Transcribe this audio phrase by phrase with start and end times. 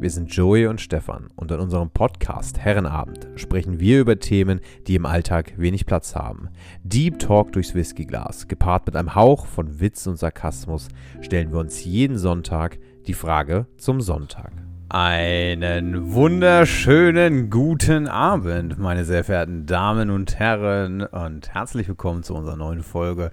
[0.00, 4.94] Wir sind Joey und Stefan und in unserem Podcast Herrenabend sprechen wir über Themen, die
[4.94, 6.48] im Alltag wenig Platz haben.
[6.84, 10.88] Deep Talk durchs Whiskyglas, gepaart mit einem Hauch von Witz und Sarkasmus,
[11.20, 14.52] stellen wir uns jeden Sonntag die Frage zum Sonntag.
[14.88, 22.56] Einen wunderschönen guten Abend, meine sehr verehrten Damen und Herren, und herzlich willkommen zu unserer
[22.56, 23.32] neuen Folge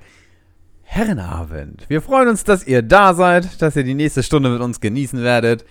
[0.82, 1.86] Herrenabend.
[1.88, 5.24] Wir freuen uns, dass ihr da seid, dass ihr die nächste Stunde mit uns genießen
[5.24, 5.64] werdet.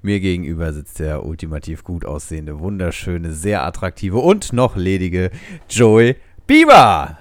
[0.00, 5.30] Mir gegenüber sitzt der ultimativ gut aussehende, wunderschöne, sehr attraktive und noch ledige
[5.68, 7.18] Joey Bieber.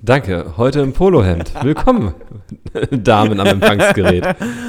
[0.00, 1.52] Danke, heute im Polohemd.
[1.62, 2.14] Willkommen,
[2.90, 4.24] Damen am Empfangsgerät.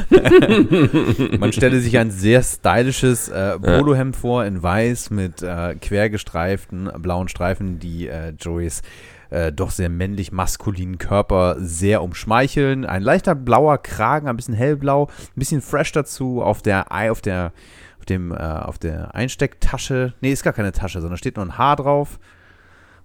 [1.40, 7.30] Man stelle sich ein sehr stylisches äh, Polohemd vor in weiß mit äh, quergestreiften blauen
[7.30, 8.82] Streifen, die äh, Joeys
[9.30, 12.86] äh, doch sehr männlich-maskulinen Körper sehr umschmeicheln.
[12.86, 17.54] Ein leichter blauer Kragen, ein bisschen hellblau, ein bisschen fresh dazu auf der auf der
[18.00, 20.14] auf dem äh, auf der Einstecktasche.
[20.22, 22.20] Nee, ist gar keine Tasche, sondern steht nur ein Haar drauf.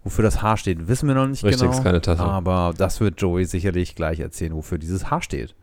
[0.02, 1.72] Wofür das Haar steht, wissen wir noch nicht Richtig, genau.
[1.72, 2.22] ist keine Tasche.
[2.22, 5.54] Aber das wird Joey sicherlich gleich erzählen, wofür dieses Haar steht.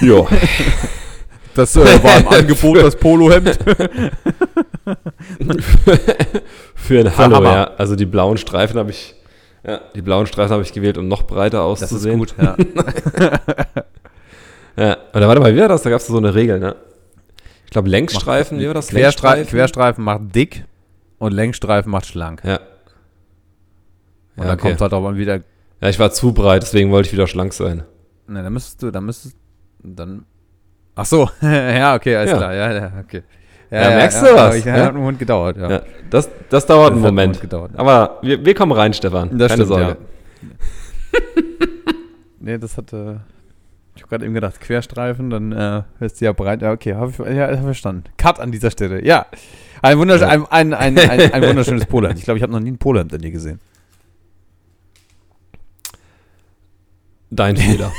[0.00, 0.28] Jo.
[1.60, 3.58] Das äh, war im Angebot, das Polohemd.
[6.74, 7.52] Für ein Hallo, Hammer.
[7.52, 7.64] ja.
[7.76, 9.14] Also die blauen Streifen habe ich,
[9.66, 12.18] ja, die blauen Streifen habe ich gewählt, um noch breiter Das ist auszusehen.
[12.18, 12.56] gut, ja.
[14.76, 14.96] Ja.
[15.12, 15.82] Oder warte mal, wie war das?
[15.82, 16.74] Da gab es so eine Regel, ne?
[17.66, 18.88] Ich glaube Längsstreifen, wie war das?
[18.88, 20.64] Querstreifen, Querstreifen macht dick
[21.18, 22.40] und Längsstreifen macht schlank.
[22.44, 22.56] Ja.
[24.36, 24.68] Und Ja, dann okay.
[24.68, 25.40] kommt halt auch mal wieder.
[25.82, 27.82] ja, ich war zu breit, deswegen wollte ich wieder schlank sein.
[28.26, 29.36] Ne, dann müsstest du, dann müsstest
[29.82, 30.24] dann.
[31.00, 32.36] Ach so, ja, okay, alles Ja.
[32.36, 33.22] klar, ja, ja, okay.
[33.70, 34.72] Ja, merkst du was, Ich, ja?
[34.74, 35.70] hat einen Moment gedauert, ja.
[35.70, 37.16] Ja, das, das dauert Das einen einen Moment.
[37.36, 37.70] Moment gedauert.
[37.76, 39.38] Aber wir, wir kommen rein, Stefan.
[39.38, 39.96] Das Keine stimmt, Sorge.
[40.42, 41.18] ja.
[42.42, 43.16] Nee, das hat, äh,
[43.94, 46.62] ich habe gerade eben gedacht, Querstreifen, dann äh, ist die ja breit.
[46.62, 48.04] Ja, okay, habe ich ja, hab verstanden.
[48.16, 49.26] Cut an dieser Stelle, ja.
[49.82, 50.28] Ein, wundersch Ja.
[50.28, 52.18] ein, ein, ein, ein, ein wunderschönes Polohemd.
[52.18, 53.60] Ich glaube, ich habe noch nie ein Polohemd an dir gesehen.
[57.30, 57.92] Dein Fehler.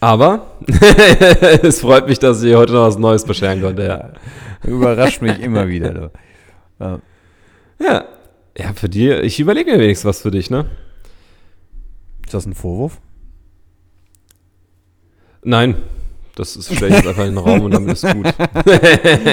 [0.00, 0.46] Aber
[1.62, 3.84] es freut mich, dass ich heute noch was Neues bescheren konnte.
[3.86, 4.10] Ja.
[4.68, 6.10] Überrascht mich immer wieder.
[6.78, 7.00] Ja.
[7.80, 8.04] ja.
[8.58, 10.64] Ja, für die, ich überlege mir wenigstens was für dich, ne?
[12.24, 12.98] Ist das ein Vorwurf?
[15.42, 15.76] Nein,
[16.36, 18.26] das ist stelle ich jetzt einfach in den Raum und damit ist gut.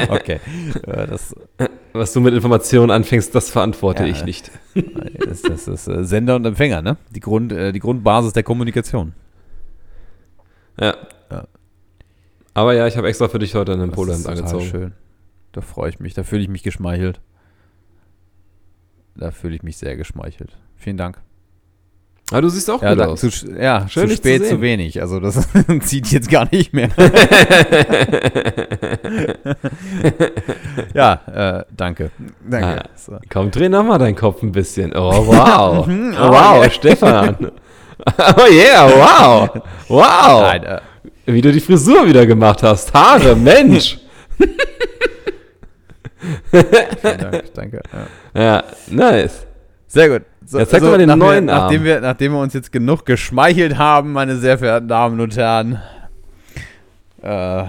[0.10, 0.40] Okay.
[0.86, 1.34] Ja, das,
[1.94, 4.10] Was du mit Informationen anfängst, das verantworte Ja.
[4.10, 4.52] ich nicht.
[5.26, 6.98] das, das ist äh, Sender und Empfänger, ne?
[7.12, 9.14] Die, Grund, äh, die Grundbasis der Kommunikation.
[10.80, 10.96] Ja.
[11.32, 11.48] Ja.
[12.54, 14.66] Aber ja, ich habe extra für dich heute einen Das Polohemd angezogen.
[14.66, 14.94] schön.
[15.52, 16.14] Da freue ich mich.
[16.14, 17.20] Da fühle ich mich geschmeichelt.
[19.16, 20.58] Da fühle ich mich sehr geschmeichelt.
[20.76, 21.20] Vielen Dank.
[22.32, 23.20] Aber du siehst auch Ja, gut da, aus.
[23.20, 23.28] zu,
[23.60, 24.62] ja Schön, zu zu spät, zu, sehen.
[24.62, 25.00] wenig.
[25.02, 25.48] Also das
[25.82, 26.90] zieht jetzt gar nicht mehr.
[30.94, 31.14] ja,
[31.60, 32.12] äh, danke.
[32.50, 32.82] Danke.
[32.86, 32.90] Ah.
[32.96, 33.18] So.
[33.30, 34.94] Komm, dreh nochmal deinen Kopf ein bisschen.
[34.96, 35.86] Oh, wow.
[35.94, 36.72] Mhm, oh, wow.
[36.72, 37.52] Stefan.
[38.38, 39.50] Oh yeah, wow.
[39.88, 40.42] Wow.
[40.42, 40.80] Nein, äh,
[41.26, 42.94] Wie du die Frisur wieder gemacht hast.
[42.94, 43.98] Haare, Mensch.
[46.52, 47.82] Dank, danke.
[48.34, 48.42] Ja.
[48.42, 49.46] Ja, nice.
[49.88, 50.24] Sehr gut.
[50.46, 51.86] So, Jetzt zeig doch mal den nachdem- neuen nachdem Arm.
[51.86, 55.82] wir, nachdem wir uns jetzt genug geschmeichelt haben, meine sehr verehrten Damen und Herren,
[57.22, 57.64] äh,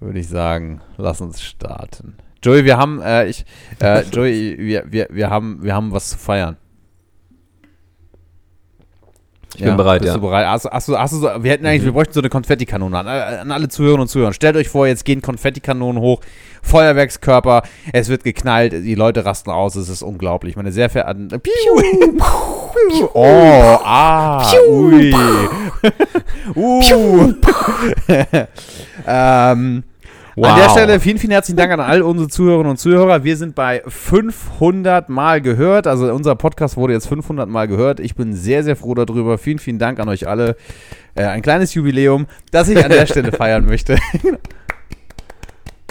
[0.00, 2.16] würde ich sagen, lass uns starten.
[2.42, 3.44] Joey, wir haben, äh, ich,
[3.80, 6.56] äh, Joey, wir, wir, wir haben, wir haben was zu feiern.
[9.54, 10.14] Ich bin bereit, bist ja.
[10.18, 10.46] Du bereit?
[10.46, 13.68] Hast, hast, hast so, wir hätten eigentlich, wir bräuchten so eine Konfettikanone an, an alle
[13.68, 14.32] Zuhörerinnen und Zuhörer.
[14.32, 16.20] Stellt euch vor, jetzt gehen Konfettikanonen hoch,
[16.62, 17.62] Feuerwerkskörper,
[17.92, 20.56] es wird geknallt, die Leute rasten aus, es ist unglaublich.
[20.56, 21.28] Meine sehr verehrten.
[21.28, 21.42] Piu,
[22.90, 25.14] piu, oh, ah, ui.
[26.54, 27.32] uh.
[29.06, 29.84] ähm,
[30.38, 33.24] An der Stelle vielen, vielen herzlichen Dank an all unsere Zuhörerinnen und Zuhörer.
[33.24, 35.86] Wir sind bei 500 Mal gehört.
[35.86, 38.00] Also unser Podcast wurde jetzt 500 Mal gehört.
[38.00, 39.38] Ich bin sehr, sehr froh darüber.
[39.38, 40.56] Vielen, vielen Dank an euch alle.
[41.14, 43.96] Äh, ein kleines Jubiläum, das ich an der Stelle feiern möchte.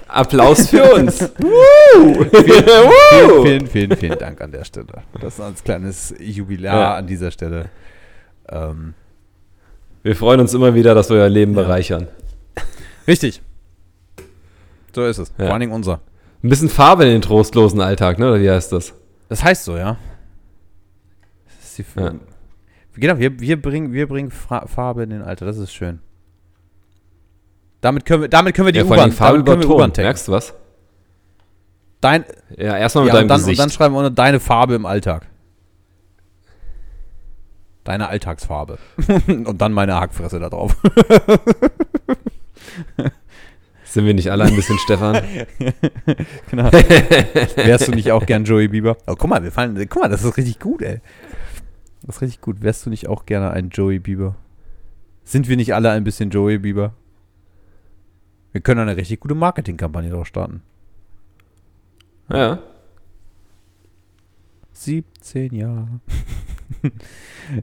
[0.07, 1.17] Applaus für uns.
[1.91, 4.87] vielen, vielen, vielen, vielen Dank an der Stelle.
[5.19, 6.93] Das ist ein kleines Jubiläum Ja.
[6.95, 7.65] an dieser Stelle.
[8.47, 8.93] Ähm,
[10.03, 11.63] Wir freuen uns immer wieder, dass wir euer Leben Ja.
[11.63, 12.07] bereichern.
[13.07, 13.41] richtig.
[14.95, 15.33] So ist es.
[15.37, 15.45] Ja.
[15.45, 15.99] Vor allen Dingen unser.
[16.41, 18.29] Ein bisschen Farbe in den trostlosen Alltag, ne?
[18.29, 18.93] Oder wie heißt das?
[19.27, 19.97] Das heißt so, ja.
[21.45, 22.13] Das Ja.
[22.93, 25.99] Genau, wir, wir bringen, wir bringen Fra Farbe in den Alter, das ist schön.
[27.81, 29.91] Damit können wir, damit können wir die ja, U-Bahn Farbe über Ton.
[29.97, 30.53] Merkst du was?
[31.99, 32.23] Dein,
[32.55, 34.85] Ja, erstmal mit ja, und, deinem dann, und dann schreiben wir unter deine Farbe im
[34.85, 35.27] Alltag.
[37.83, 38.79] Deine Alltagsfarbe.
[39.27, 40.75] Und dann meine Hackfresse da drauf.
[43.95, 45.15] Sind wir nicht alle ein bisschen Stefan?
[46.51, 46.69] genau.
[46.69, 48.97] Wärst du nicht auch gern Joey Bieber?
[49.07, 50.99] Oh, guck mal, wir fallen, guck mal, das ist richtig gut, ey.
[52.01, 52.61] Das ist richtig gut.
[52.61, 54.35] Wärst du nicht auch gerne ein Joey Bieber?
[55.23, 56.91] Sind wir nicht alle ein bisschen Joey Bieber?
[58.51, 60.61] Wir können eine richtig gute Marketingkampagne drauf starten.
[62.29, 62.59] Ja.
[64.73, 66.01] 17 Jahre.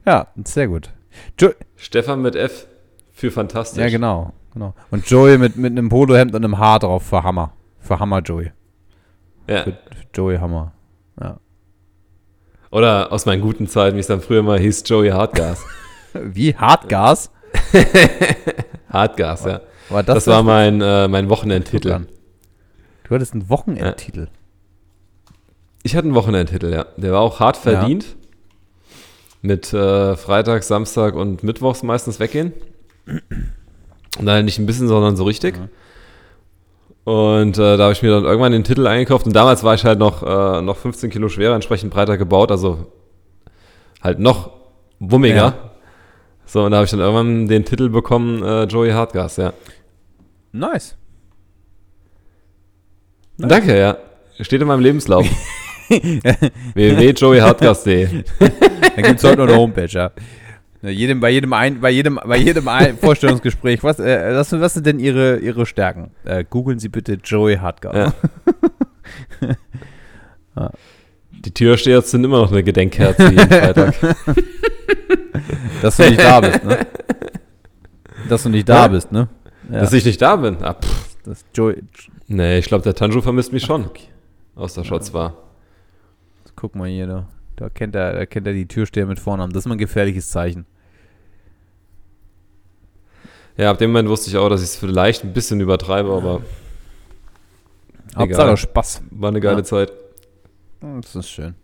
[0.07, 0.91] ja, sehr gut.
[1.39, 2.65] Jo Stefan mit F
[3.11, 3.83] für fantastisch.
[3.83, 4.73] ja, genau, genau.
[4.91, 7.53] Und Joey mit, mit einem Polohemd und einem Haar drauf für Hammer.
[7.79, 8.51] Für Hammer Joey.
[9.47, 9.63] Ja.
[9.63, 10.73] Für, für Joey Hammer.
[11.19, 11.39] Ja.
[12.71, 15.63] Oder aus meinen guten Zeiten, wie es dann früher mal hieß, Joey Hartgas.
[16.13, 16.55] Wie?
[16.55, 17.31] Hartgas?
[18.89, 19.61] Hartgas, ja.
[19.89, 22.07] War Das, war mein, äh, mein Wochenendtitel.
[23.03, 24.27] Du hattest einen Wochenendtitel.
[25.83, 26.85] Ich hatte einen Wochenendtitel, ja.
[26.97, 28.15] Der war auch hart verdient.
[29.41, 32.53] Mit äh, Freitag, Samstag und Mittwochs meistens weggehen.
[34.19, 35.55] Und dann nicht ein bisschen, sondern so richtig.
[37.03, 39.25] Und äh, da habe ich mir dann irgendwann den Titel eingekauft.
[39.25, 42.51] Und damals war ich halt noch, äh, noch 15 Kilo schwerer, entsprechend breiter gebaut.
[42.51, 42.91] Also
[44.01, 44.51] halt noch
[44.99, 45.35] wummiger.
[45.35, 45.71] Ja.
[46.45, 49.53] So, und da habe ich dann irgendwann den Titel bekommen, äh, Joey Hartgas, ja.
[50.51, 50.95] Nice.
[53.37, 53.97] Danke, ja.
[54.39, 55.27] Steht in meinem Lebenslauf.
[55.89, 60.11] www.joeyhartgas.de Da gibt es heute noch eine Homepage, ja.
[60.83, 62.67] Ja, Jedem, bei jedem ein, bei jedem, bei jedem
[63.01, 66.11] Vorstellungsgespräch, was, äh, was, was sind denn Ihre, Ihre Stärken?
[66.25, 68.13] Äh, googeln Sie bitte Joey Hartgas.
[70.55, 70.69] Ja.
[71.31, 73.95] Die Türsteher sind immer noch eine Gedenkkerze jeden Freitag.
[75.81, 76.77] Dass du nicht da bist, ne?
[78.29, 78.89] Dass du nicht da Hä?
[78.89, 79.27] bist, ne?
[79.71, 80.57] Ja, Dass ich nicht da bin.
[80.63, 81.17] Ah, pff.
[81.23, 81.81] das Joey,
[82.27, 83.89] Nee, ich glaube, der Tanju vermisst mich schon.
[84.55, 85.33] Aus der Shots war.
[86.55, 89.51] guck mal hier, da, da kennt er, da kennt er die Türsteher mit Vornamen.
[89.53, 90.65] Das ist mal ein gefährliches Zeichen.
[93.57, 96.41] Ja, ab dem Moment wusste ich auch, dass ich es vielleicht ein bisschen übertreibe, aber
[98.15, 98.57] Hauptsache Egal.
[98.57, 99.01] Spaß.
[99.11, 99.63] war eine geile Ja.
[99.63, 99.91] Zeit.
[100.81, 101.55] Das ist schön.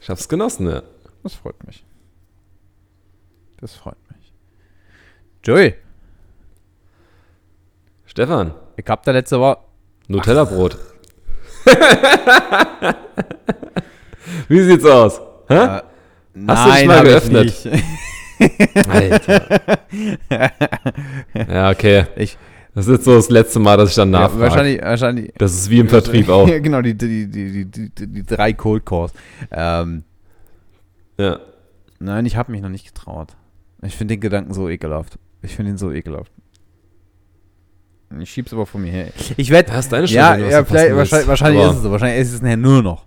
[0.00, 0.82] Ich hab's genossen, ja.
[1.22, 1.84] Das freut mich.
[3.60, 4.32] Das freut mich.
[5.44, 5.74] Joey,
[8.06, 9.58] Stefan, ich hab da letzte Woche.
[10.08, 10.76] Nutella-Brot.
[14.48, 15.20] Wie sieht's aus?
[15.48, 15.54] Hä?
[15.54, 15.82] Äh,
[16.48, 17.68] Hast du dich mal geöffnet?
[18.88, 19.60] Alter.
[21.48, 22.06] ja, okay.
[22.16, 22.38] Ich-
[22.72, 24.40] das ist so das letzte Mal, dass ich dann Ja, nachfrage.
[24.42, 25.32] wahrscheinlich, wahrscheinlich.
[25.36, 26.48] das ist wie im Vertrieb auch.
[26.48, 29.12] Ja, genau, die, die, die, die, die, die drei Cold Calls.
[29.50, 30.04] Ähm,
[31.18, 31.40] Ja.
[31.98, 33.34] nein, ich habe mich noch nicht getraut.
[33.82, 35.18] Ich finde den Gedanken so ekelhaft.
[35.42, 36.30] Ich finde ihn so ekelhaft.
[38.20, 39.08] Ich schieb's aber von mir her.
[39.36, 39.70] Ich werde.
[39.72, 41.90] Das ist deine Schuld, Ja, ja vielleicht, wahrscheinlich, wahrscheinlich ist es so.
[41.90, 43.06] Wahrscheinlich ist es nachher nur noch.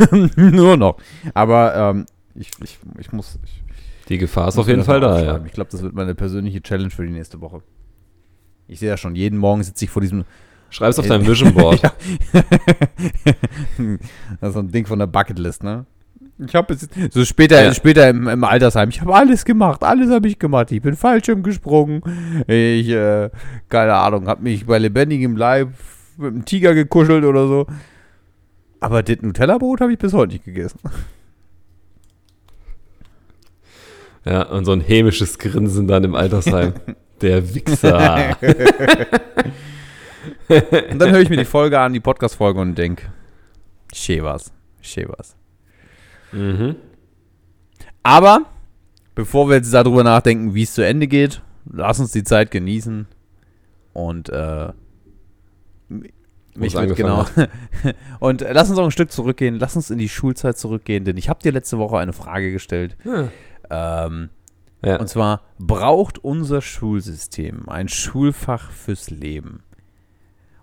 [0.36, 0.96] nur noch.
[1.34, 3.38] Aber ähm, ich, ich, ich muss.
[3.44, 3.63] Ich,
[4.08, 5.40] Die Gefahr ist auf jeden Fall da, ja.
[5.46, 7.62] Ich glaube, das wird meine persönliche Challenge für die nächste Woche.
[8.68, 10.24] Ich sehe ja schon, jeden Morgen sitze ich vor diesem
[10.70, 11.80] Schreib's auf deinem Vision Board.
[14.40, 15.86] Das ist so ein Ding von der Bucketlist, ne?
[16.38, 16.76] Ich habe
[17.10, 17.72] so später, Ja.
[17.74, 20.72] später im, im Altersheim, ich habe alles gemacht, alles habe ich gemacht.
[20.72, 22.02] Ich bin Fallschirm gesprungen,
[22.48, 23.30] ich, äh,
[23.68, 25.68] keine Ahnung, habe mich bei lebendigem Leib
[26.16, 27.66] mit einem Tiger gekuschelt oder so.
[28.80, 30.78] Aber das Nutella-Brot habe ich bis heute nicht gegessen.
[34.24, 36.74] Ja, und so ein hämisches Grinsen dann im Altersheim.
[37.20, 38.36] Der Wichser.
[40.48, 43.12] Und dann höre ich mir die Folge an, die Podcast-Folge und denke,
[43.92, 45.36] schön was, schön was.
[46.32, 46.76] mhm.
[48.02, 48.42] Aber
[49.14, 53.06] bevor wir jetzt darüber nachdenken, wie es zu Ende geht, lass uns die Zeit genießen
[53.92, 54.72] und äh,
[56.56, 57.48] mich angefangen genau.
[58.20, 61.16] und äh, lass uns auch ein Stück zurückgehen, lass uns in die Schulzeit zurückgehen, denn
[61.16, 62.96] ich habe dir letzte Woche eine Frage gestellt.
[63.04, 63.28] Ja.
[63.70, 64.30] Ähm,
[64.82, 64.98] Ja.
[65.00, 69.62] und zwar, braucht unser Schulsystem ein Schulfach fürs Leben?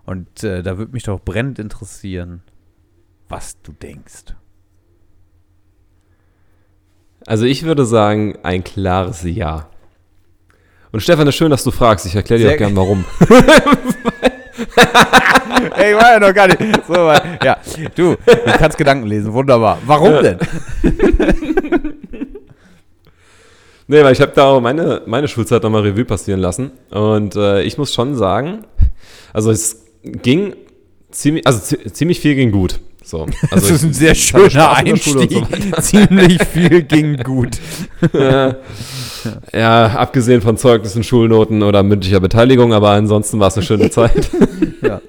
[0.04, 2.42] Und äh, da würde mich doch brennend interessieren,
[3.28, 4.34] was du denkst.
[7.26, 9.68] Also ich würde sagen, ein klares Ja.
[10.90, 12.04] Und Stefan, ist schön, dass du fragst.
[12.04, 13.04] Ich erkläre dir Sehr auch gern, warum.
[15.76, 16.58] Ey, war ja noch gar nicht.
[16.86, 17.56] So, ja,
[17.94, 19.78] du, du kannst Gedanken lesen, wunderbar.
[19.86, 20.38] Warum denn?
[23.92, 26.70] Nee, weil ich habe da auch meine, meine Schulzeit nochmal Revue passieren lassen.
[26.88, 28.64] Und äh, ich muss schon sagen,
[29.34, 30.54] also es ging
[31.10, 32.80] ziemlich, also zi ziemlich viel ging gut.
[33.04, 35.44] So, also Das ist ein sehr schöner und so Einstieg.
[35.82, 37.58] Ziemlich viel ging gut.
[38.14, 38.56] ja,
[39.52, 44.30] ja, abgesehen von Zeugnissen, Schulnoten oder mündlicher Beteiligung, aber ansonsten war es eine schöne Zeit.
[44.80, 45.02] Ja.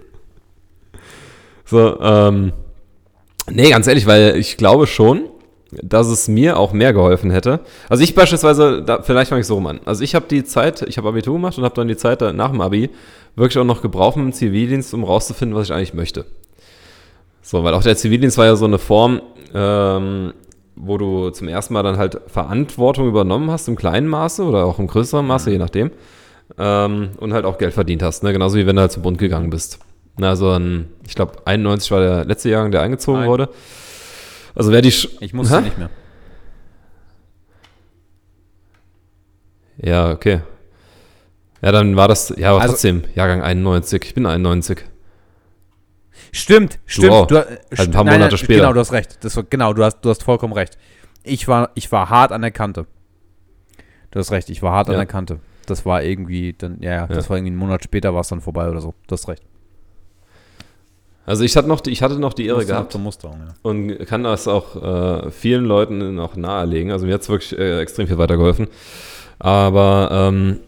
[1.63, 2.51] So, ähm,
[3.49, 5.29] nee, ganz ehrlich, weil ich glaube schon,
[5.81, 7.61] dass es mir auch mehr geholfen hätte.
[7.89, 9.79] Also ich beispielsweise, da, vielleicht fange ich so rum an.
[9.85, 12.51] Also ich habe die Zeit, ich habe Abitur gemacht und habe dann die Zeit nach
[12.51, 12.89] dem Abi
[13.35, 16.25] wirklich auch noch gebraucht im Zivildienst, um rauszufinden, was ich eigentlich möchte.
[17.41, 19.21] So, weil auch der Zivildienst war ja so eine Form,
[19.53, 20.33] ähm,
[20.75, 24.79] wo du zum ersten Mal dann halt Verantwortung übernommen hast im kleinen Maße oder auch
[24.79, 25.91] im größeren Maße, je nachdem.
[26.57, 28.33] Ähm, und halt auch Geld verdient hast, ne?
[28.33, 29.79] genauso wie wenn du halt zum Bund gegangen bist.
[30.17, 33.29] Na, also ein, ich glaube 91 war der letzte Jahrgang, der eingezogen Nein.
[33.29, 33.49] wurde.
[34.55, 34.91] Also wer die.
[34.91, 35.89] Sch ich musste nicht mehr.
[39.77, 40.41] Ja, okay.
[41.61, 44.03] Ja, dann war das, ja, aber also, trotzdem, Jahrgang 91.
[44.03, 44.83] Ich bin 91.
[46.31, 47.31] Stimmt, stimmt.
[47.31, 48.61] Du, halt ein paar Monate nein, nein, später.
[48.61, 49.23] Genau, du hast recht.
[49.23, 50.77] Das war, genau, du hast, du hast vollkommen recht.
[51.23, 52.85] Ich war, ich war hart an der Kante.
[54.11, 54.93] Du hast recht, ich war hart ja.
[54.93, 55.39] an der Kante.
[55.65, 58.41] Das war irgendwie, dann, ja, ja, das war irgendwie einen Monat später war es dann
[58.41, 58.93] vorbei oder so.
[59.07, 59.43] Du hast recht.
[61.25, 63.53] Also ich hatte noch die, ich hatte noch die Ehre gehabt Musterung, ja.
[63.61, 66.91] und kann das auch äh, vielen Leuten auch nahelegen.
[66.91, 68.67] Also mir hat es wirklich äh, extrem viel weitergeholfen.
[69.39, 70.59] Aber ähm,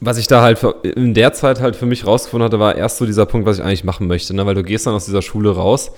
[0.00, 2.98] was ich da halt für, in der Zeit halt für mich rausgefunden hatte, war erst
[2.98, 4.34] so dieser Punkt, was ich eigentlich machen möchte.
[4.34, 4.46] Ne?
[4.46, 5.90] Weil du gehst dann aus dieser Schule raus,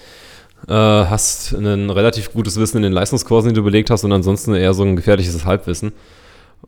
[0.69, 4.55] äh, hast ein relativ gutes Wissen in den Leistungskursen, die du belegt hast und ansonsten
[4.55, 5.93] eher so ein gefährliches Halbwissen.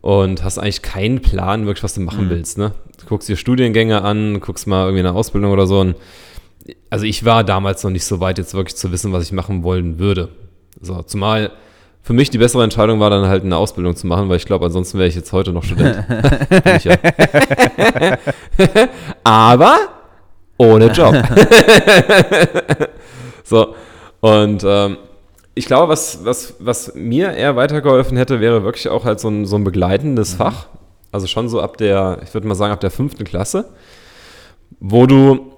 [0.01, 2.31] Und hast eigentlich keinen Plan, wirklich, was du machen mhm.
[2.31, 2.59] willst.
[2.59, 2.73] Ne?
[3.01, 5.97] Du guckst dir Studiengänge an, guckst mal irgendwie eine Ausbildung oder so und
[6.91, 9.63] also ich war damals noch nicht so weit, jetzt wirklich zu wissen, was ich machen
[9.63, 10.31] wollen würde.
[10.81, 11.51] So, zumal
[12.03, 14.67] für mich die bessere Entscheidung war dann halt eine Ausbildung zu machen, weil ich glaube,
[14.67, 15.99] ansonsten wäre ich jetzt heute noch Student.
[19.25, 19.77] Aber
[20.57, 21.15] ohne Job.
[23.45, 23.75] so,
[24.21, 24.97] und ähm,
[25.55, 29.45] ich glaube, was, was, was mir eher weitergeholfen hätte, wäre wirklich auch halt so ein,
[29.45, 30.39] so ein begleitendes mhm.
[30.39, 30.67] Fach.
[31.13, 33.67] Also schon so ab der, ich würde mal sagen, ab der fünften Klasse,
[34.81, 35.53] wo du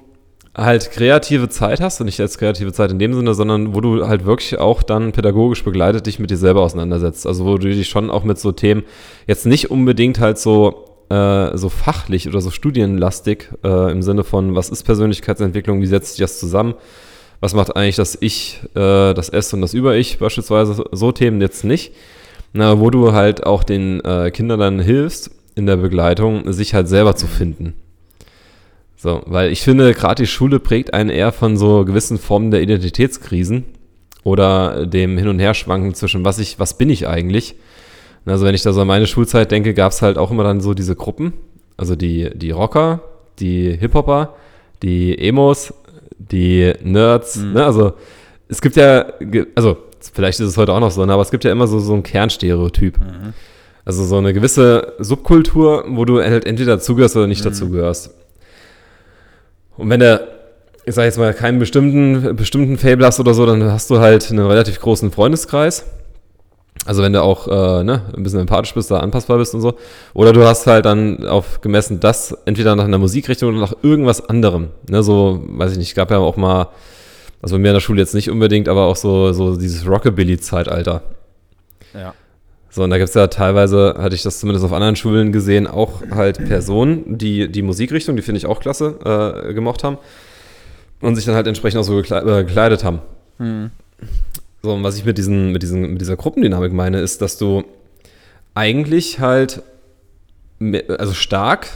[0.61, 4.07] halt kreative Zeit hast und nicht als kreative Zeit in dem Sinne, sondern wo du
[4.07, 7.27] halt wirklich auch dann pädagogisch begleitet dich mit dir selber auseinandersetzt.
[7.27, 8.83] Also wo du dich schon auch mit so Themen
[9.27, 14.55] jetzt nicht unbedingt halt so äh, so fachlich oder so studienlastig äh, im Sinne von,
[14.55, 16.75] was ist Persönlichkeitsentwicklung, wie setzt sich das zusammen,
[17.41, 21.65] was macht eigentlich das Ich, äh, das S und das Über-Ich beispielsweise, so, Themen jetzt
[21.65, 21.93] nicht,
[22.53, 26.89] na, wo du halt auch den äh, Kindern dann hilfst in der Begleitung, sich halt
[26.89, 27.75] selber zu finden.
[29.03, 32.61] So, weil ich finde, gerade die Schule prägt einen eher von so gewissen Formen der
[32.61, 33.65] Identitätskrisen
[34.25, 37.55] oder dem Hin- und Herschwanken zwischen was ich, was bin ich eigentlich.
[38.27, 40.61] Also wenn ich da so an meine Schulzeit denke, gab es halt auch immer dann
[40.61, 41.33] so diese Gruppen,
[41.79, 43.01] also die, die Rocker,
[43.39, 44.35] die Hip-Hopper,
[44.83, 45.73] die Emos,
[46.19, 47.55] die Nerds, mhm.
[47.55, 47.65] ne?
[47.65, 47.95] also
[48.49, 49.07] es gibt ja,
[49.55, 49.79] also
[50.13, 51.15] vielleicht ist es heute auch noch so, ne?
[51.15, 52.99] aber es gibt ja immer so, so ein Kernstereotyp.
[52.99, 53.33] Mhm.
[53.87, 57.49] Also so eine gewisse Subkultur, wo du halt entweder dazugehörst oder nicht mhm.
[57.49, 58.20] dazugehörst.
[59.77, 60.29] Und wenn du,
[60.85, 64.31] ich sag jetzt mal, keinen bestimmten, bestimmten Fable hast oder so, dann hast du halt
[64.31, 65.85] einen relativ großen Freundeskreis.
[66.87, 69.75] Also wenn du auch äh, ne, ein bisschen empathisch bist, da anpassbar bist und so.
[70.15, 74.27] Oder du hast halt dann auf gemessen das entweder nach einer Musikrichtung oder nach irgendwas
[74.27, 74.69] anderem.
[74.89, 76.69] Ne, so, weiß ich nicht, gab ja auch mal,
[77.43, 81.03] also bei mir in der Schule jetzt nicht unbedingt, aber auch so, so dieses Rockabilly-Zeitalter.
[81.93, 82.15] Ja.
[82.71, 85.67] So, und da gibt es ja teilweise, hatte ich das zumindest auf anderen Schulen gesehen,
[85.67, 89.99] auch halt Personen, die die Musikrichtung, die finde ich auch klasse, äh, gemocht haben
[91.01, 93.01] und sich dann halt entsprechend auch so äh, gekleidet haben.
[93.39, 93.71] Mhm.
[94.63, 97.65] So, und was ich mit, diesen, mit, diesen, mit dieser Gruppendynamik meine, ist, dass du
[98.55, 99.63] eigentlich halt,
[100.99, 101.67] also stark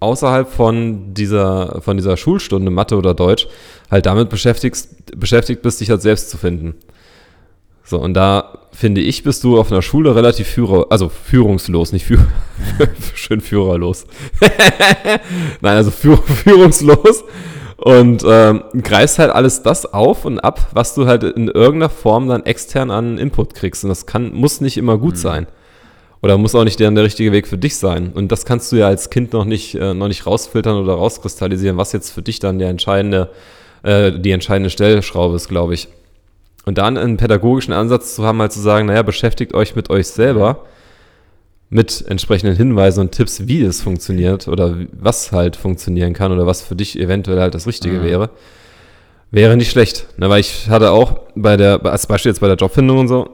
[0.00, 3.46] außerhalb von dieser, von dieser Schulstunde Mathe oder Deutsch
[3.90, 6.74] halt damit beschäftigst, beschäftigt bist, dich halt selbst zu finden.
[7.92, 12.06] So, und da finde ich, bist du auf einer Schule relativ führer, also führungslos, nicht
[12.06, 12.26] führ
[13.14, 14.06] schön führerlos.
[15.60, 17.22] Nein, also führ führungslos
[17.76, 22.28] und ähm, greifst halt alles das auf und ab, was du halt in irgendeiner Form
[22.28, 23.84] dann extern an Input kriegst.
[23.84, 25.18] Und das kann, muss nicht immer gut mhm.
[25.18, 25.46] sein.
[26.22, 28.10] Oder muss auch nicht der, der richtige Weg für dich sein.
[28.14, 31.76] Und das kannst du ja als Kind noch nicht, äh, noch nicht rausfiltern oder rauskristallisieren,
[31.76, 33.28] was jetzt für dich dann der entscheidende,
[33.82, 35.88] äh, die entscheidende Stellschraube ist, glaube ich.
[36.64, 40.06] Und dann einen pädagogischen Ansatz zu haben, halt zu sagen, naja, beschäftigt euch mit euch
[40.08, 40.64] selber,
[41.70, 46.62] mit entsprechenden Hinweisen und Tipps, wie es funktioniert oder was halt funktionieren kann oder was
[46.62, 48.04] für dich eventuell halt das Richtige mhm.
[48.04, 48.30] wäre,
[49.30, 50.06] wäre nicht schlecht.
[50.18, 53.30] Na, weil ich hatte auch bei der, als Beispiel jetzt bei der Jobfindung und so,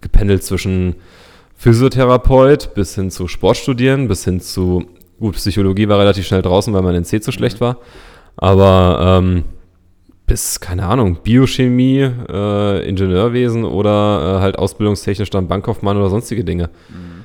[0.00, 0.96] gependelt zwischen
[1.54, 4.86] Physiotherapeut bis hin zu Sportstudieren, bis hin zu,
[5.20, 7.64] gut, Psychologie war relativ schnell draußen, weil mein NC zu schlecht mhm.
[7.64, 7.76] war.
[8.36, 9.44] Aber ähm,
[10.30, 16.70] bis, keine Ahnung, Biochemie, äh, Ingenieurwesen oder äh, halt ausbildungstechnisch dann Bankkaufmann oder sonstige Dinge.
[16.88, 17.24] Mhm.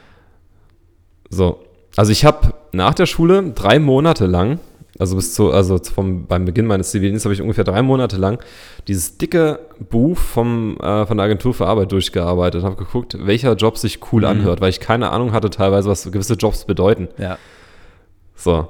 [1.29, 1.59] So.
[1.95, 4.59] Also ich habe nach der Schule drei Monate lang
[4.97, 8.39] Also bis zu, also vom, beim Beginn meines Zivildienstes habe ich ungefähr drei Monate lang
[8.87, 9.59] dieses dicke
[9.89, 13.99] Buch vom, äh, von der Agentur für Arbeit durchgearbeitet und habe geguckt, welcher Job sich
[14.11, 14.27] cool mhm.
[14.27, 17.09] anhört, weil ich keine Ahnung hatte teilweise, was gewisse Jobs bedeuten.
[17.17, 17.37] Ja.
[18.35, 18.69] So.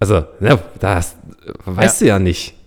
[0.00, 1.16] Also, ja, das
[1.64, 2.04] weißt ja.
[2.04, 2.57] du ja nicht.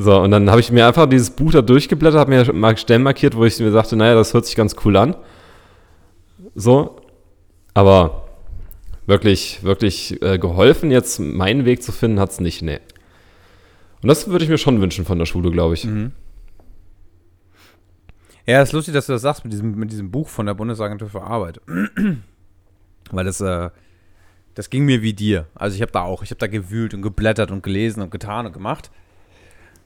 [0.00, 3.02] So, und dann habe ich mir einfach dieses Buch da durchgeblättert, habe mir mal Stellen
[3.02, 5.14] markiert, wo ich mir sagte, naja, das hört sich ganz cool an.
[6.54, 6.96] So.
[7.74, 8.26] Aber
[9.06, 12.80] wirklich, wirklich äh, geholfen, jetzt meinen Weg zu finden, hat es nicht, nee.
[14.00, 15.84] Und das würde ich mir schon wünschen von der Schule, glaube ich.
[15.84, 16.12] Mhm.
[18.46, 21.10] Ja, ist lustig, dass du das sagst mit diesem, mit diesem Buch von der Bundesagentur
[21.10, 21.60] für Arbeit.
[23.10, 23.68] Weil das, äh,
[24.54, 25.46] das ging mir wie dir.
[25.54, 28.46] Also ich habe da auch, ich habe da gewühlt und geblättert und gelesen und getan
[28.46, 28.90] und gemacht.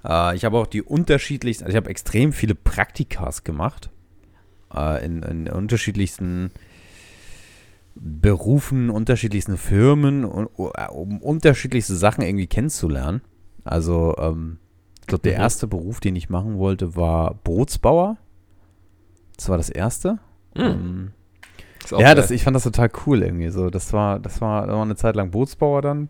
[0.04, 3.90] Äh, ich habe auch die unterschiedlichsten, also ich habe extrem viele Praktikas gemacht.
[4.74, 6.50] Äh, in, in unterschiedlichsten
[7.94, 13.22] Berufen, unterschiedlichsten Firmen, um, um unterschiedlichste Sachen irgendwie kennenzulernen.
[13.62, 14.58] Also, ähm,
[15.00, 15.42] ich glaube, der mhm.
[15.42, 18.16] erste Beruf, den ich machen wollte, war Bootsbauer.
[19.36, 20.18] Das war das erste.
[20.56, 20.62] Mhm.
[20.62, 21.12] Ähm,
[21.98, 23.50] ja, das, ich fand das total cool irgendwie.
[23.50, 26.08] So, das war, das war, das war eine Zeit lang Bootsbauer dann.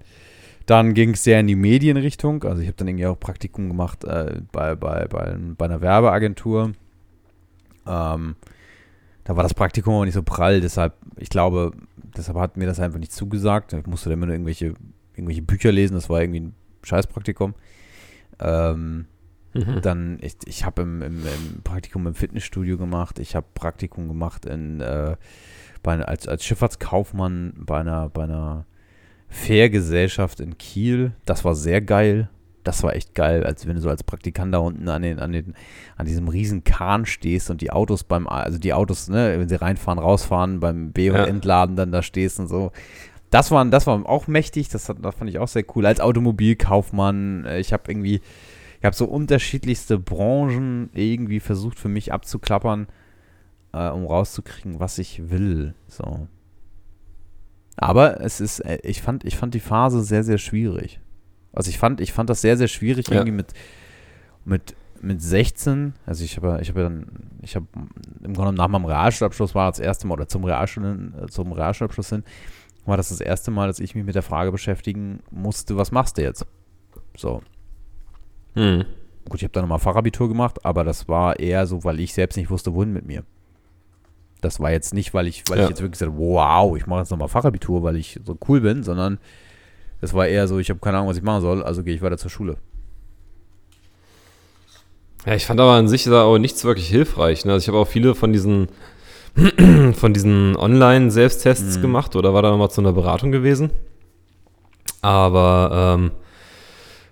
[0.66, 2.42] Dann ging es sehr in die Medienrichtung.
[2.44, 6.72] Also ich habe dann irgendwie auch Praktikum gemacht äh, bei, bei, bei, bei einer Werbeagentur.
[7.86, 8.36] Ähm,
[9.24, 11.72] da war das Praktikum auch nicht so prall, deshalb, ich glaube,
[12.16, 13.72] deshalb hat mir das einfach nicht zugesagt.
[13.72, 14.74] Ich musste dann immer nur irgendwelche,
[15.14, 17.54] irgendwelche Bücher lesen, das war irgendwie ein Scheißpraktikum.
[18.38, 19.06] Ähm,
[19.54, 19.80] mhm.
[19.80, 24.44] Dann, ich, ich habe im, im, im, Praktikum im Fitnessstudio gemacht, ich habe Praktikum gemacht
[24.44, 25.16] in, äh,
[25.82, 28.66] bei, als, als Schifffahrtskaufmann bei einer, bei einer
[29.34, 31.12] Fährgesellschaft in Kiel.
[31.24, 32.28] Das war sehr geil
[32.64, 35.32] das war echt geil, als wenn du so als Praktikant da unten an, den, an,
[35.32, 35.54] den,
[35.96, 39.60] an diesem riesen Kahn stehst und die Autos beim, also die Autos, ne, wenn sie
[39.60, 41.24] reinfahren, rausfahren, beim B- und ja.
[41.24, 42.72] Entladen dann da stehst und so.
[43.30, 45.84] Das war, das war auch mächtig, das, das fand ich auch sehr cool.
[45.86, 48.22] Als Automobilkaufmann, äh, ich habe irgendwie,
[48.78, 52.86] ich habe so unterschiedlichste Branchen irgendwie versucht für mich abzuklappern,
[53.72, 55.74] äh, um rauszukriegen, was ich will.
[55.88, 56.28] So.
[57.76, 61.00] Aber es ist, äh, ich fand, ich fand die Phase sehr, sehr schwierig.
[61.52, 63.14] Also ich fand, ich fand das sehr, sehr schwierig, ja.
[63.14, 63.52] irgendwie mit,
[64.44, 65.94] mit, mit 16.
[66.06, 67.06] Also ich habe ich habe dann,
[67.42, 67.66] ich habe
[68.22, 72.24] im Grunde nach meinem Realschulabschluss war das erste Mal, oder zum, Realschul, zum Realschulabschluss hin,
[72.84, 76.18] war das das erste Mal, dass ich mich mit der Frage beschäftigen musste, was machst
[76.18, 76.46] du jetzt?
[77.16, 77.42] So.
[78.54, 78.84] Hm.
[79.28, 82.36] Gut, ich habe dann nochmal Fachabitur gemacht, aber das war eher so, weil ich selbst
[82.36, 83.24] nicht wusste, wohin mit mir.
[84.44, 85.64] Das war jetzt nicht, weil ich, weil ja.
[85.64, 88.82] ich jetzt wirklich gesagt wow, ich mache jetzt nochmal Fachabitur, weil ich so cool bin,
[88.82, 89.18] sondern
[90.00, 92.02] das war eher so, ich habe keine Ahnung, was ich machen soll, also gehe ich
[92.02, 92.56] weiter zur Schule.
[95.26, 97.44] Ja, ich fand aber an sich da auch nichts wirklich hilfreich.
[97.44, 97.52] Ne?
[97.52, 98.68] Also ich habe auch viele von diesen
[99.94, 101.82] von diesen Online-Selbsttests mhm.
[101.82, 103.70] gemacht oder war da mal zu einer Beratung gewesen.
[105.02, 106.10] Aber ähm,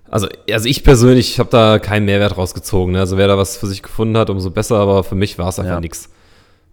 [0.09, 2.92] also, also ich persönlich habe da keinen Mehrwert rausgezogen.
[2.92, 3.01] Ne?
[3.01, 5.59] Also wer da was für sich gefunden hat, umso besser, aber für mich war es
[5.59, 5.81] einfach ja.
[5.81, 6.11] nichts.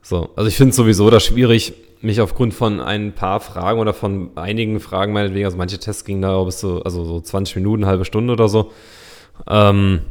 [0.01, 3.93] So, also ich finde es sowieso da schwierig, mich aufgrund von ein paar Fragen oder
[3.93, 7.85] von einigen Fragen meinetwegen, also manche Tests gingen da bis so, also so 20 Minuten,
[7.85, 8.71] halbe Stunde oder so.
[9.47, 10.01] Ähm,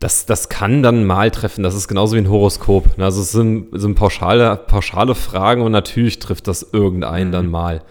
[0.00, 1.62] das, das kann dann mal treffen.
[1.62, 2.98] Das ist genauso wie ein Horoskop.
[2.98, 7.32] Also es sind, sind pauschale, pauschale Fragen und natürlich trifft das irgendeinen mhm.
[7.32, 7.82] dann mal.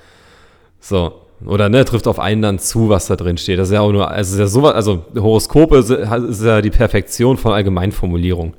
[0.79, 1.21] So.
[1.45, 3.59] Oder ne, trifft auf einen dann zu, was da drin steht.
[3.59, 6.71] Das ist ja auch nur, also ist ja sowas, also Horoskope ist, ist ja die
[6.71, 8.55] Perfektion von Allgemeinformulierung.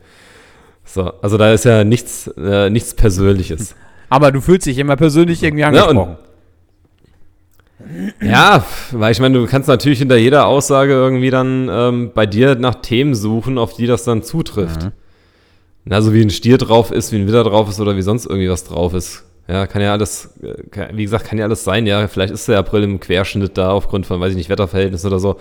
[0.89, 3.75] So, also da ist ja nichts, äh, nichts Persönliches.
[4.09, 6.17] Aber du fühlst dich immer persönlich irgendwie angesprochen.
[8.23, 8.27] Ja,
[8.59, 12.55] ja weil ich meine, du kannst natürlich hinter jeder Aussage irgendwie dann ähm, bei dir
[12.55, 14.85] nach Themen suchen, auf die das dann zutrifft.
[14.85, 15.93] Mhm.
[15.93, 18.51] Also wie ein Stier drauf ist, wie ein Widder drauf ist oder wie sonst irgendwie
[18.51, 19.25] was drauf ist.
[19.47, 21.87] Ja, kann ja alles, äh, wie gesagt, kann ja alles sein.
[21.87, 25.19] Ja, vielleicht ist der April im Querschnitt da aufgrund von, weiß ich nicht, Wetterverhältnissen oder
[25.19, 25.37] so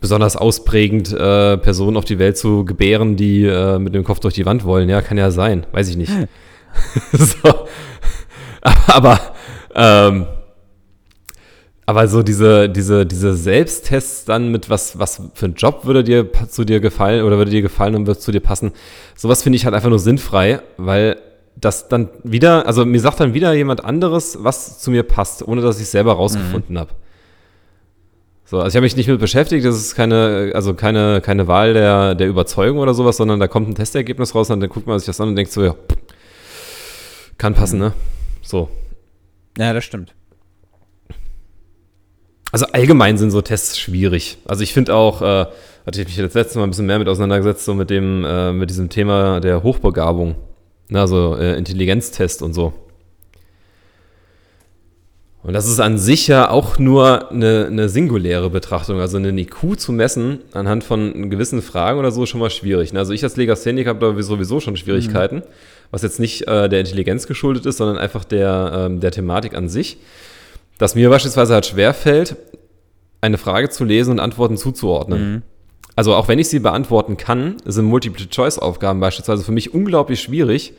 [0.00, 4.34] besonders ausprägend, äh, Personen auf die Welt zu gebären, die äh, mit dem Kopf durch
[4.34, 4.88] die Wand wollen.
[4.88, 5.66] Ja, kann ja sein.
[5.72, 6.12] Weiß ich nicht.
[7.12, 7.66] so.
[8.86, 9.20] Aber,
[9.74, 10.26] ähm,
[11.86, 16.28] aber so diese, diese, diese Selbsttests dann mit was, was für ein Job würde dir
[16.48, 18.72] zu dir gefallen oder würde dir gefallen und würde zu dir passen,
[19.16, 21.16] sowas finde ich halt einfach nur sinnfrei, weil
[21.56, 25.60] das dann wieder, also mir sagt dann wieder jemand anderes, was zu mir passt, ohne
[25.60, 26.78] dass ich es selber rausgefunden mhm.
[26.78, 26.90] habe.
[28.50, 31.72] So, also ich habe mich nicht mit beschäftigt, das ist keine, also keine, keine Wahl
[31.72, 34.98] der, der Überzeugung oder sowas, sondern da kommt ein Testergebnis raus und dann guckt man
[34.98, 35.76] sich das an und denkt so, ja,
[37.38, 37.92] kann passen, ne?
[38.42, 38.68] So.
[39.56, 40.16] Ja, das stimmt.
[42.50, 44.38] Also allgemein sind so Tests schwierig.
[44.46, 45.46] Also ich finde auch, äh,
[45.86, 48.52] hatte ich mich das letzte Mal ein bisschen mehr mit auseinandergesetzt, so mit dem, äh,
[48.52, 50.34] mit diesem Thema der Hochbegabung.
[50.88, 52.72] Ne, also äh, Intelligenztest und so.
[55.42, 59.00] Und das ist an sich ja auch nur eine, eine singuläre Betrachtung.
[59.00, 62.94] Also eine IQ zu messen anhand von gewissen Fragen oder so schon mal schwierig.
[62.94, 65.42] Also ich als Legastheniker habe da sowieso schon Schwierigkeiten, mhm.
[65.90, 69.70] was jetzt nicht äh, der Intelligenz geschuldet ist, sondern einfach der, ähm, der Thematik an
[69.70, 69.96] sich.
[70.76, 72.36] Dass mir beispielsweise halt schwerfällt,
[73.22, 75.32] eine Frage zu lesen und Antworten zuzuordnen.
[75.32, 75.42] Mhm.
[75.96, 80.74] Also auch wenn ich sie beantworten kann, sind Multiple-Choice-Aufgaben beispielsweise für mich unglaublich schwierig,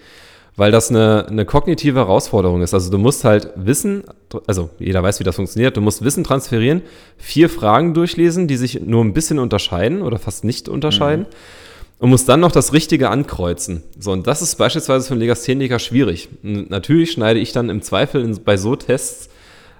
[0.55, 2.73] weil das eine, eine kognitive Herausforderung ist.
[2.73, 4.03] Also du musst halt Wissen,
[4.47, 6.81] also jeder weiß, wie das funktioniert, du musst Wissen transferieren,
[7.17, 11.25] vier Fragen durchlesen, die sich nur ein bisschen unterscheiden oder fast nicht unterscheiden.
[11.25, 11.35] Mhm.
[11.99, 13.83] Und musst dann noch das Richtige ankreuzen.
[13.99, 16.29] So, und das ist beispielsweise für einen Legastheniker schwierig.
[16.41, 19.29] Und natürlich schneide ich dann im Zweifel in, bei so Tests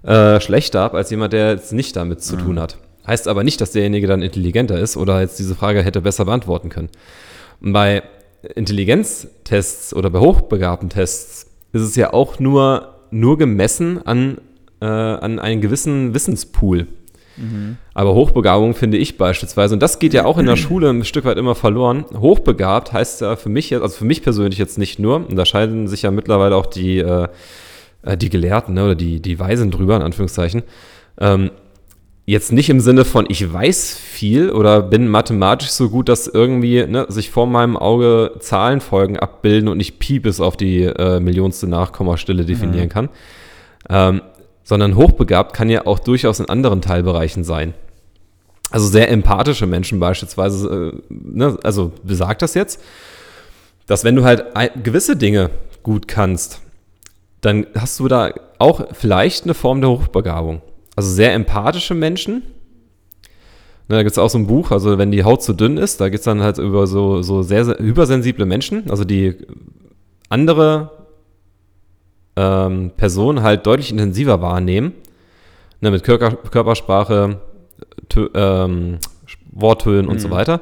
[0.03, 2.39] äh, schlechter ab als jemand, der jetzt nicht damit zu mhm.
[2.39, 2.77] tun hat.
[3.07, 6.69] Heißt aber nicht, dass derjenige dann intelligenter ist oder jetzt diese Frage hätte besser beantworten
[6.69, 6.89] können.
[7.59, 8.03] Und bei
[8.55, 14.39] Intelligenztests oder bei hochbegabten Tests ist es ja auch nur, nur gemessen an,
[14.81, 16.87] äh, an einen gewissen Wissenspool.
[17.37, 17.77] Mhm.
[17.93, 21.25] Aber Hochbegabung finde ich beispielsweise, und das geht ja auch in der Schule ein Stück
[21.25, 22.05] weit immer verloren.
[22.15, 25.87] Hochbegabt heißt ja für mich, also für mich persönlich jetzt nicht nur, und da scheiden
[25.87, 27.27] sich ja mittlerweile auch die, äh,
[28.03, 30.63] äh die Gelehrten ne, oder die, die Weisen drüber, in Anführungszeichen.
[31.19, 31.51] Ähm,
[32.31, 36.85] Jetzt nicht im Sinne von, ich weiß viel oder bin mathematisch so gut, dass irgendwie
[36.85, 41.67] ne, sich vor meinem Auge Zahlenfolgen abbilden und ich Pi bis auf die äh, millionste
[41.67, 42.89] Nachkommastelle definieren mhm.
[42.89, 43.09] kann.
[43.89, 44.21] Ähm,
[44.63, 47.73] sondern hochbegabt kann ja auch durchaus in anderen Teilbereichen sein.
[48.69, 52.81] Also sehr empathische Menschen beispielsweise, äh, ne, also besagt das jetzt,
[53.87, 54.45] dass wenn du halt
[54.81, 55.49] gewisse Dinge
[55.83, 56.61] gut kannst,
[57.41, 60.61] dann hast du da auch vielleicht eine Form der Hochbegabung
[60.95, 62.43] also sehr empathische Menschen.
[63.87, 65.99] Ne, da gibt es auch so ein Buch, also wenn die Haut zu dünn ist,
[65.99, 69.35] da geht es dann halt über so, so sehr, sehr übersensible Menschen, also die
[70.29, 70.91] andere
[72.35, 74.93] ähm, Personen halt deutlich intensiver wahrnehmen.
[75.81, 77.41] Ne, mit Körper, Körpersprache,
[78.07, 78.99] tö, ähm,
[79.51, 80.19] Worttönen und mhm.
[80.19, 80.61] so weiter.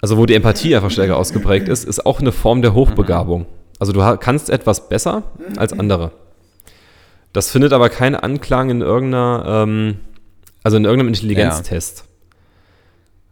[0.00, 3.46] Also wo die Empathie einfach stärker ausgeprägt ist, ist auch eine Form der Hochbegabung.
[3.78, 5.24] Also du kannst etwas besser
[5.56, 6.12] als andere.
[7.32, 9.96] Das findet aber keinen Anklang in irgendeiner, ähm,
[10.62, 11.98] also in irgendeinem Intelligenztest.
[11.98, 12.04] Ja.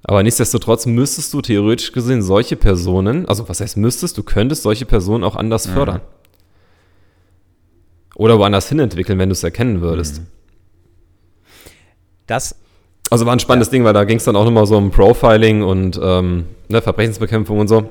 [0.04, 4.87] Aber nichtsdestotrotz müsstest du theoretisch gesehen solche Personen, also was heißt müsstest, du könntest solche
[4.87, 5.72] Personen auch anders mhm.
[5.72, 6.00] fördern.
[8.14, 10.20] Oder woanders hin entwickeln, wenn du es erkennen würdest.
[10.20, 10.26] Mhm.
[12.26, 12.56] Das.
[13.11, 13.72] Also war ein spannendes ja.
[13.72, 17.58] Ding, weil da ging es dann auch nochmal so um Profiling und ähm, ne, Verbrechensbekämpfung
[17.58, 17.90] und so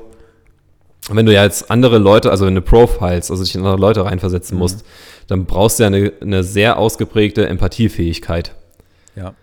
[1.16, 4.04] wenn du ja jetzt andere Leute, also wenn du Profiles, also dich in andere Leute
[4.04, 4.60] reinversetzen mhm.
[4.60, 4.84] musst,
[5.26, 8.54] dann brauchst du ja eine, eine sehr ausgeprägte Empathiefähigkeit.
[9.14, 9.34] Ja.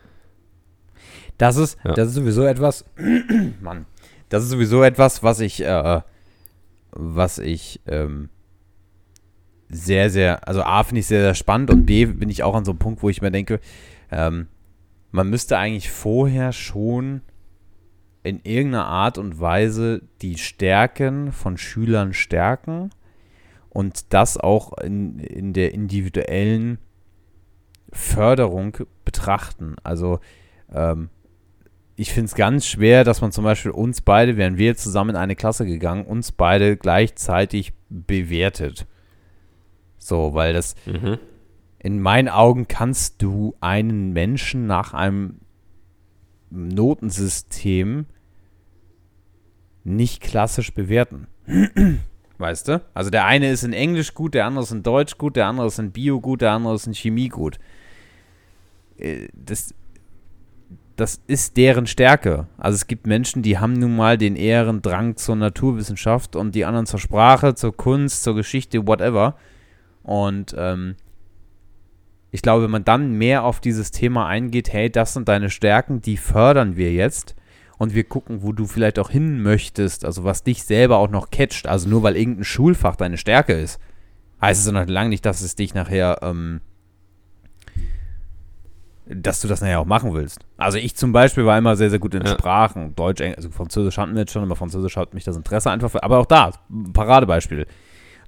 [1.38, 1.94] Das ist, ja.
[1.94, 2.86] das ist sowieso etwas,
[3.62, 3.86] Mann,
[4.30, 6.02] das ist sowieso etwas, was ich, äh,
[6.92, 8.30] was ich ähm,
[9.70, 12.66] sehr, sehr, also A finde ich sehr, sehr spannend und B bin ich auch an
[12.66, 13.60] so einem Punkt, wo ich mir denke,
[14.12, 14.48] ähm,
[15.12, 17.22] man müsste eigentlich vorher schon
[18.26, 22.90] in irgendeiner Art und Weise die Stärken von Schülern stärken
[23.70, 26.80] und das auch in, in der individuellen
[27.92, 29.76] Förderung betrachten.
[29.84, 30.20] Also
[30.74, 31.10] ähm,
[31.96, 35.16] ich finde es ganz schwer, dass man zum Beispiel uns beide, wären wir zusammen in
[35.16, 38.88] eine Klasse gegangen, uns beide gleichzeitig bewertet.
[39.98, 41.20] So, weil das mhm.
[41.80, 45.42] in meinen Augen kannst du einen Menschen nach einem
[46.50, 48.08] Notensystem
[49.86, 51.28] nicht klassisch bewerten.
[52.38, 52.82] Weißt du?
[52.94, 55.68] Also der eine ist in Englisch gut, der andere ist in Deutsch gut, der andere
[55.68, 57.60] ist in Bio gut, der andere ist in Chemie gut.
[58.98, 59.74] Äh, das,
[60.98, 62.48] das ist deren Stärke.
[62.58, 66.66] Also es gibt Menschen, die haben nun mal den eheren Drang zur Naturwissenschaft und die
[66.66, 69.38] anderen zur Sprache, zur Kunst, zur Geschichte, whatever.
[70.04, 70.96] Und ähm,
[72.32, 76.02] ich glaube, wenn man dann mehr auf dieses Thema eingeht, hey, das sind deine Stärken,
[76.02, 77.36] die fördern wir jetzt
[77.78, 81.30] und wir gucken, wo du vielleicht auch hin möchtest, also was dich selber auch noch
[81.30, 81.68] catcht.
[81.68, 83.80] Also nur weil irgendein Schulfach deine Stärke ist,
[84.42, 86.62] heißt es noch lange nicht, dass es dich nachher, ähm,
[89.06, 90.40] dass du das nachher auch machen willst.
[90.58, 92.32] Also ich zum Beispiel war immer sehr, sehr gut in ja.
[92.32, 92.96] Sprachen.
[92.96, 95.92] Deutsch, Englisch, also Französisch hatten wir jetzt schon, aber Französisch hat mich das Interesse einfach,
[95.92, 96.52] für, aber auch da,
[96.94, 97.68] Paradebeispiel.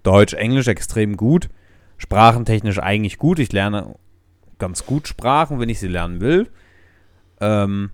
[0.03, 1.49] Deutsch, Englisch extrem gut,
[1.97, 3.39] sprachentechnisch eigentlich gut.
[3.39, 3.95] Ich lerne
[4.59, 6.49] ganz gut Sprachen, wenn ich sie lernen will.
[7.39, 7.91] Ähm,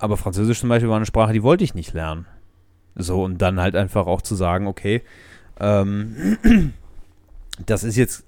[0.00, 2.26] aber Französisch zum Beispiel war eine Sprache, die wollte ich nicht lernen.
[2.96, 5.02] So, und dann halt einfach auch zu sagen, okay,
[5.60, 6.38] ähm,
[7.66, 8.24] das ist jetzt,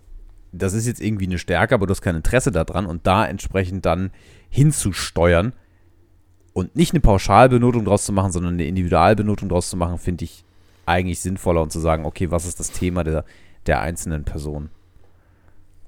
[0.52, 3.86] das ist jetzt irgendwie eine Stärke, aber du hast kein Interesse daran und da entsprechend
[3.86, 4.10] dann
[4.50, 5.52] hinzusteuern
[6.52, 10.44] und nicht eine Pauschalbenotung draus zu machen, sondern eine Individualbenotung draus zu machen, finde ich
[10.84, 13.24] eigentlich sinnvoller und zu sagen, okay, was ist das Thema der,
[13.66, 14.70] der einzelnen Person?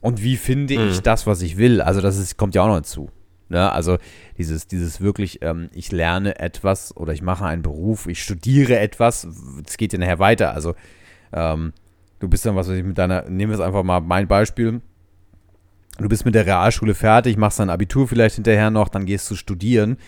[0.01, 1.03] Und wie finde ich Mhm.
[1.03, 1.81] das, was ich will?
[1.81, 3.11] Also das ist, kommt ja auch noch hinzu.
[3.49, 3.71] Ne?
[3.71, 3.99] Also
[4.39, 9.27] dieses, dieses wirklich, ähm, ich lerne etwas oder ich mache einen Beruf, ich studiere etwas,
[9.67, 10.55] es geht ja nachher weiter.
[10.55, 10.75] Also
[11.33, 11.73] ähm,
[12.21, 14.81] du bist dann, was weiß ich, mit deiner, nehmen wir es einfach mal mein Beispiel.
[15.99, 19.37] Du bist mit der Realschule fertig, machst dein Abitur vielleicht hinterher noch, dann gehst du
[19.37, 19.99] studieren,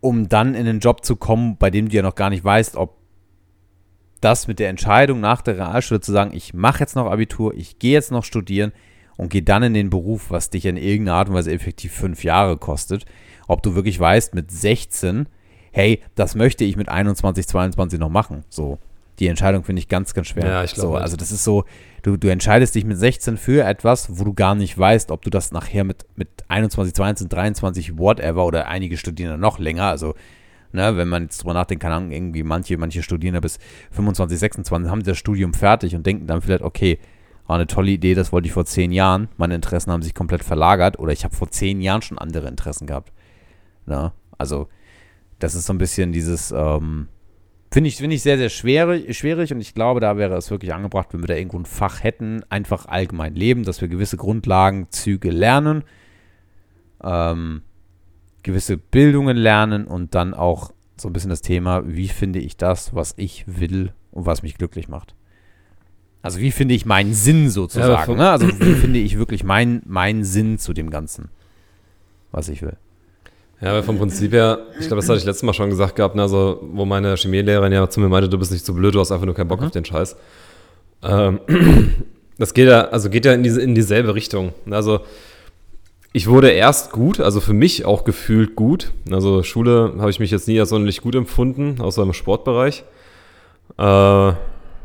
[0.00, 2.76] um dann in einen Job zu kommen, bei dem du ja noch gar nicht weißt,
[2.76, 2.98] ob
[4.20, 7.80] das mit der Entscheidung nach der Realschule zu sagen, ich mache jetzt noch Abitur, ich
[7.80, 8.72] gehe jetzt noch studieren
[9.16, 12.24] und gehe dann in den Beruf, was dich in irgendeiner Art und Weise effektiv fünf
[12.24, 13.04] Jahre kostet,
[13.48, 15.26] ob du wirklich weißt mit 16,
[15.72, 18.44] hey, das möchte ich mit 21, 22 noch machen.
[18.48, 18.78] So,
[19.18, 20.46] die Entscheidung finde ich ganz, ganz schwer.
[20.46, 20.96] Ja, ich glaube so.
[20.96, 21.64] Also das ist so,
[22.02, 25.30] du, du entscheidest dich mit 16 für etwas, wo du gar nicht weißt, ob du
[25.30, 30.14] das nachher mit, mit 21, 22, 23, whatever oder einige studieren noch länger, also
[30.74, 33.58] Ne, wenn man jetzt drüber nachdenkt, Ahnung, irgendwie manche, manche Studierende bis
[33.90, 36.98] 25, 26 haben das Studium fertig und denken dann vielleicht, okay,
[37.46, 40.44] war eine tolle Idee, das wollte ich vor zehn Jahren, meine Interessen haben sich komplett
[40.44, 43.12] verlagert oder ich habe vor zehn Jahren schon andere Interessen gehabt.
[43.86, 44.12] Ne?
[44.38, 44.68] Also,
[45.38, 47.08] das ist so ein bisschen dieses, ähm,
[47.72, 50.72] finde ich, finde ich sehr, sehr schwierig, schwierig und ich glaube, da wäre es wirklich
[50.72, 55.30] angebracht, wenn wir da irgendwo ein Fach hätten, einfach allgemein leben, dass wir gewisse Grundlagenzüge
[55.30, 55.82] lernen,
[57.02, 57.62] ähm,
[58.42, 62.94] gewisse Bildungen lernen und dann auch so ein bisschen das Thema, wie finde ich das,
[62.94, 65.14] was ich will und was mich glücklich macht.
[66.22, 67.92] Also wie finde ich meinen Sinn Ja, sozusagen.
[68.12, 68.30] aber ne?
[68.30, 71.28] Also wie finde ich wirklich meinen meinen Sinn zu dem Ganzen,
[72.30, 72.76] was ich will.
[73.60, 76.16] Ja, aber vom Prinzip her, ich glaube, das hatte ich letztes Mal schon gesagt gehabt,
[76.16, 78.98] ne, also, wo meine Chemielehrerin ja zu mir meinte, du bist nicht so blöd, du
[79.00, 79.66] hast einfach nur keinen Bock Mhm.
[79.66, 80.16] auf den Scheiß.
[81.04, 81.38] Ähm,
[82.38, 84.52] das geht ja, also geht ja in, diese, in dieselbe Richtung.
[84.70, 85.00] Also
[86.12, 88.92] ich wurde erst gut, also für mich auch gefühlt gut.
[89.10, 92.82] Also Schule habe ich mich jetzt nie als sonderlich gut empfunden, außer im Sportbereich.
[93.78, 94.32] Äh,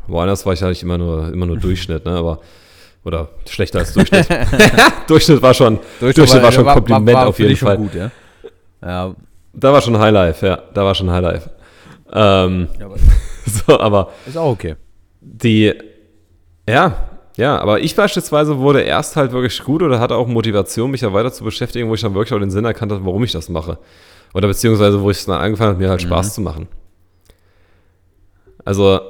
[0.08, 2.12] woanders war ich eigentlich immer nur, immer nur Durchschnitt, ne?
[2.12, 2.40] Aber
[3.04, 4.26] oder schlechter als Durchschnitt.
[5.06, 7.76] Durchschnitt war schon, Durchschnitt war schon Kompliment auf für jeden dich schon Fall.
[7.78, 8.10] Gut, ja?
[8.82, 9.14] Ja,
[9.52, 11.50] Da war schon Highlife, ja, da war schon Highlife.
[12.12, 12.96] Ähm, Ja, aber-
[13.46, 14.74] so, aber ist auch okay.
[15.20, 15.72] die,
[16.68, 16.96] ja,
[17.36, 21.12] ja, aber ich beispielsweise wurde erst halt wirklich gut oder hatte auch Motivation, mich ja
[21.12, 23.48] weiter zu beschäftigen, wo ich dann wirklich auch den Sinn erkannt habe, warum ich das
[23.48, 23.78] mache.
[24.34, 26.66] Oder beziehungsweise, wo ich es dann angefangen habe, mir halt Spaß zu machen.
[28.64, 29.00] Also,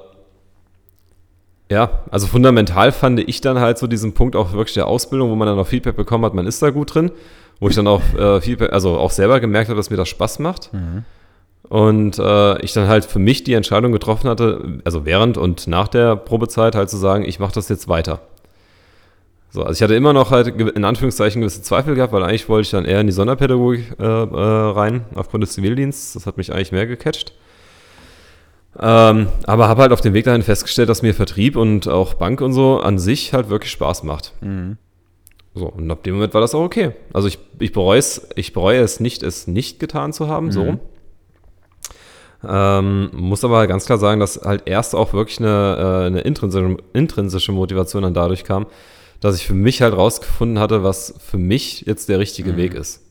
[1.70, 5.34] ja, also fundamental fand ich dann halt so diesen Punkt auch wirklich der Ausbildung, wo
[5.36, 7.10] man dann auch Feedback bekommen hat, man ist da gut drin,
[7.60, 10.38] wo ich dann auch äh, Feedback, also auch selber gemerkt habe, dass mir das Spaß
[10.38, 10.70] macht.
[11.68, 15.88] Und äh, ich dann halt für mich die Entscheidung getroffen hatte, also während und nach
[15.88, 18.20] der Probezeit halt zu sagen, ich mache das jetzt weiter.
[19.50, 22.62] So, also ich hatte immer noch halt in Anführungszeichen gewisse Zweifel gehabt, weil eigentlich wollte
[22.62, 26.14] ich dann eher in die Sonderpädagogik äh, äh, rein, aufgrund des Zivildienstes.
[26.14, 27.34] Das hat mich eigentlich mehr gecatcht.
[28.80, 32.40] Ähm, aber habe halt auf dem Weg dahin festgestellt, dass mir Vertrieb und auch Bank
[32.40, 34.32] und so an sich halt wirklich Spaß macht.
[35.54, 36.92] So, und ab dem Moment war das auch okay.
[37.12, 40.62] Also ich, ich bereue es, ich bereue es nicht, es nicht getan zu haben, so
[40.62, 40.80] rum.
[42.46, 46.76] Ähm, muss aber ganz klar sagen, dass halt erst auch wirklich eine, äh, eine intrinsische,
[46.92, 48.66] intrinsische Motivation dann dadurch kam,
[49.18, 53.02] dass ich für mich halt rausgefunden hatte, was für mich jetzt der richtige Weg ist.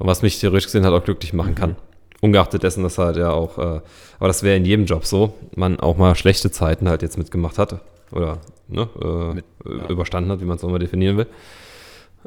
[0.00, 1.76] Und was mich theoretisch gesehen halt auch glücklich machen kann.
[2.20, 3.80] Ungeachtet dessen, dass halt ja auch, äh,
[4.18, 7.58] aber das wäre in jedem Job so, man auch mal schlechte Zeiten halt jetzt mitgemacht
[7.58, 7.80] hatte.
[8.12, 11.26] Oder ne, äh, Mit- äh, überstanden hat, wie man es auch mal definieren will.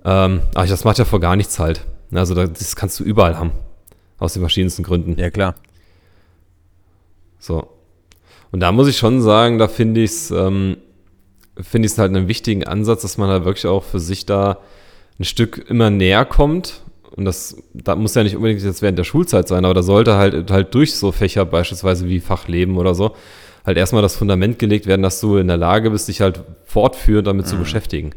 [0.05, 1.85] Ähm, aber das macht ja vor gar nichts halt.
[2.11, 3.51] Also da- das kannst du überall haben.
[4.19, 5.17] Aus den verschiedensten Gründen.
[5.19, 5.55] Ja, klar.
[7.39, 7.67] So.
[8.51, 10.77] Und da muss ich schon sagen, da finde ich es ähm,
[11.59, 14.59] finde ich es halt einen wichtigen Ansatz, dass man halt wirklich auch für sich da
[15.19, 16.81] ein Stück immer näher kommt.
[17.17, 20.15] Und das, da muss ja nicht unbedingt jetzt während der Schulzeit sein, aber da sollte
[20.15, 23.15] halt halt durch so Fächer beispielsweise wie Fachleben oder so
[23.67, 27.27] halt erstmal das Fundament gelegt werden, dass du in der Lage bist, dich halt fortführend
[27.27, 28.11] damit zu beschäftigen.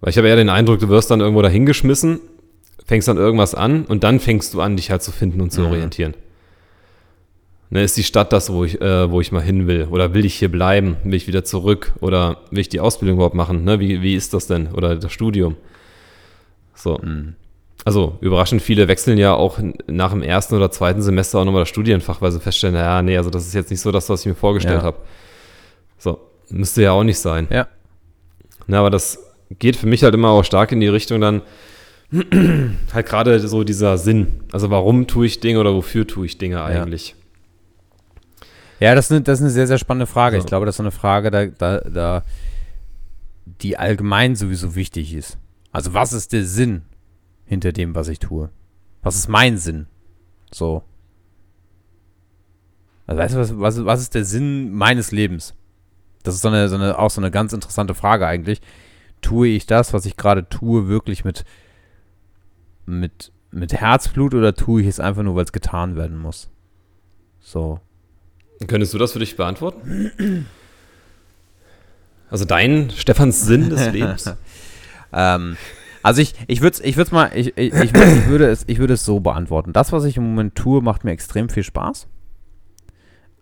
[0.00, 2.20] Weil ich habe eher den Eindruck, du wirst dann irgendwo dahingeschmissen,
[2.84, 5.64] fängst dann irgendwas an und dann fängst du an, dich halt zu finden und zu
[5.64, 6.12] orientieren.
[7.70, 9.88] Ne, ist die Stadt das, wo ich, äh, wo ich mal hin will?
[9.90, 10.98] Oder will ich hier bleiben?
[11.02, 11.94] Will ich wieder zurück?
[12.00, 13.64] Oder will ich die Ausbildung überhaupt machen?
[13.64, 14.68] Ne, wie, wie ist das denn?
[14.68, 15.56] Oder das Studium?
[16.86, 17.00] So.
[17.84, 21.68] Also, überraschend viele wechseln ja auch nach dem ersten oder zweiten Semester auch nochmal das
[21.68, 24.26] Studienfach, weil sie feststellen, ja, nee, also das ist jetzt nicht so das, was ich
[24.26, 24.82] mir vorgestellt Ja.
[24.82, 24.98] habe.
[25.98, 26.20] So.
[26.48, 27.48] Müsste ja auch nicht sein.
[27.50, 27.66] Ja.
[28.68, 29.18] Na, aber das
[29.58, 31.42] geht für mich halt immer auch stark in die Richtung dann,
[32.94, 34.44] halt gerade so dieser Sinn.
[34.52, 37.16] Also warum tue ich Dinge oder wofür tue ich Dinge eigentlich?
[38.78, 40.36] Ja, das ist, eine, das ist eine sehr, sehr spannende Frage.
[40.36, 40.40] So.
[40.40, 42.22] Ich glaube, das ist so eine Frage, da, da, da,
[43.62, 45.36] die allgemein sowieso wichtig ist.
[45.76, 46.86] Also, was ist der Sinn
[47.44, 48.48] hinter dem, was ich tue?
[49.02, 49.88] Was ist mein Sinn?
[50.50, 50.82] So.
[53.06, 55.52] Also, weißt du, was, was, was ist der Sinn meines Lebens?
[56.22, 58.62] Das ist so eine, so eine, auch so eine ganz interessante Frage eigentlich.
[59.20, 61.44] Tue ich das, was ich gerade tue, wirklich mit,
[62.86, 66.48] mit, mit Herzblut oder tue ich es einfach nur, weil es getan werden muss?
[67.42, 67.80] So.
[68.66, 70.46] Könntest du das für dich beantworten?
[72.30, 74.34] Also dein Stefans Sinn des Lebens?
[75.12, 75.56] Ähm,
[76.02, 78.94] also ich, ich würde ich würd's mal, ich, ich, ich, ich, würde es, ich würde
[78.94, 79.72] es so beantworten.
[79.72, 82.06] Das, was ich im Moment tue, macht mir extrem viel Spaß.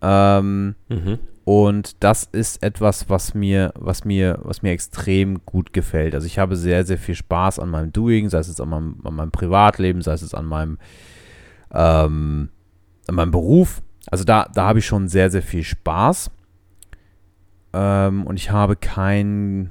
[0.01, 1.19] Ähm, mhm.
[1.45, 6.15] Und das ist etwas, was mir, was mir, was mir extrem gut gefällt.
[6.15, 8.99] Also ich habe sehr, sehr viel Spaß an meinem Doing, sei es jetzt an meinem,
[9.03, 10.79] an meinem Privatleben, sei es jetzt an meinem,
[11.71, 12.49] ähm,
[13.07, 13.83] an meinem Beruf.
[14.09, 16.31] Also da, da habe ich schon sehr, sehr viel Spaß.
[17.73, 19.69] Ähm, und ich habe kein,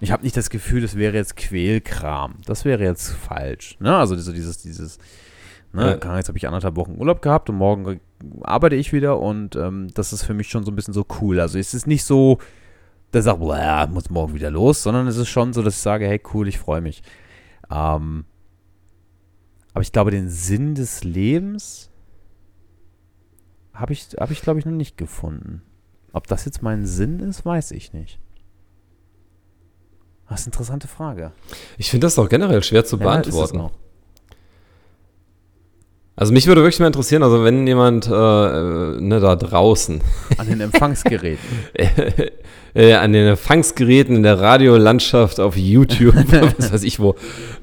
[0.00, 2.34] ich habe nicht das Gefühl, das wäre jetzt Quälkram.
[2.44, 3.76] Das wäre jetzt falsch.
[3.80, 3.96] Ne?
[3.96, 4.98] Also so dieses, dieses,
[5.72, 5.98] ne?
[6.02, 6.16] Ja.
[6.16, 8.00] jetzt habe ich anderthalb Wochen Urlaub gehabt und morgen
[8.42, 11.40] arbeite ich wieder und ähm, das ist für mich schon so ein bisschen so cool.
[11.40, 12.38] Also es ist nicht so,
[13.10, 16.06] dass ich sage, muss morgen wieder los, sondern es ist schon so, dass ich sage,
[16.06, 17.02] hey cool, ich freue mich.
[17.70, 18.24] Ähm,
[19.72, 21.90] aber ich glaube, den Sinn des Lebens
[23.72, 25.62] habe ich, hab ich glaube ich, noch nicht gefunden.
[26.12, 28.18] Ob das jetzt mein Sinn ist, weiß ich nicht.
[30.28, 31.32] Das ist eine interessante Frage.
[31.78, 33.70] Ich finde das auch generell schwer zu ja, beantworten.
[36.18, 40.00] Also mich würde wirklich mal interessieren, also wenn jemand äh, ne, da draußen
[40.38, 41.44] an den Empfangsgeräten,
[42.74, 46.14] äh, an den Empfangsgeräten in der Radiolandschaft auf YouTube,
[46.58, 47.16] was weiß ich wo,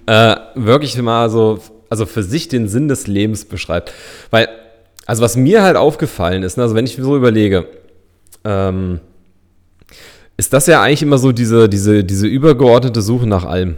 [0.06, 3.91] äh, wirklich mal so, also für sich den Sinn des Lebens beschreibt,
[4.30, 4.47] weil
[5.08, 7.67] also was mir halt aufgefallen ist, ne, also wenn ich mir so überlege,
[8.43, 8.99] ähm,
[10.37, 13.75] ist das ja eigentlich immer so diese, diese, diese übergeordnete Suche nach allem.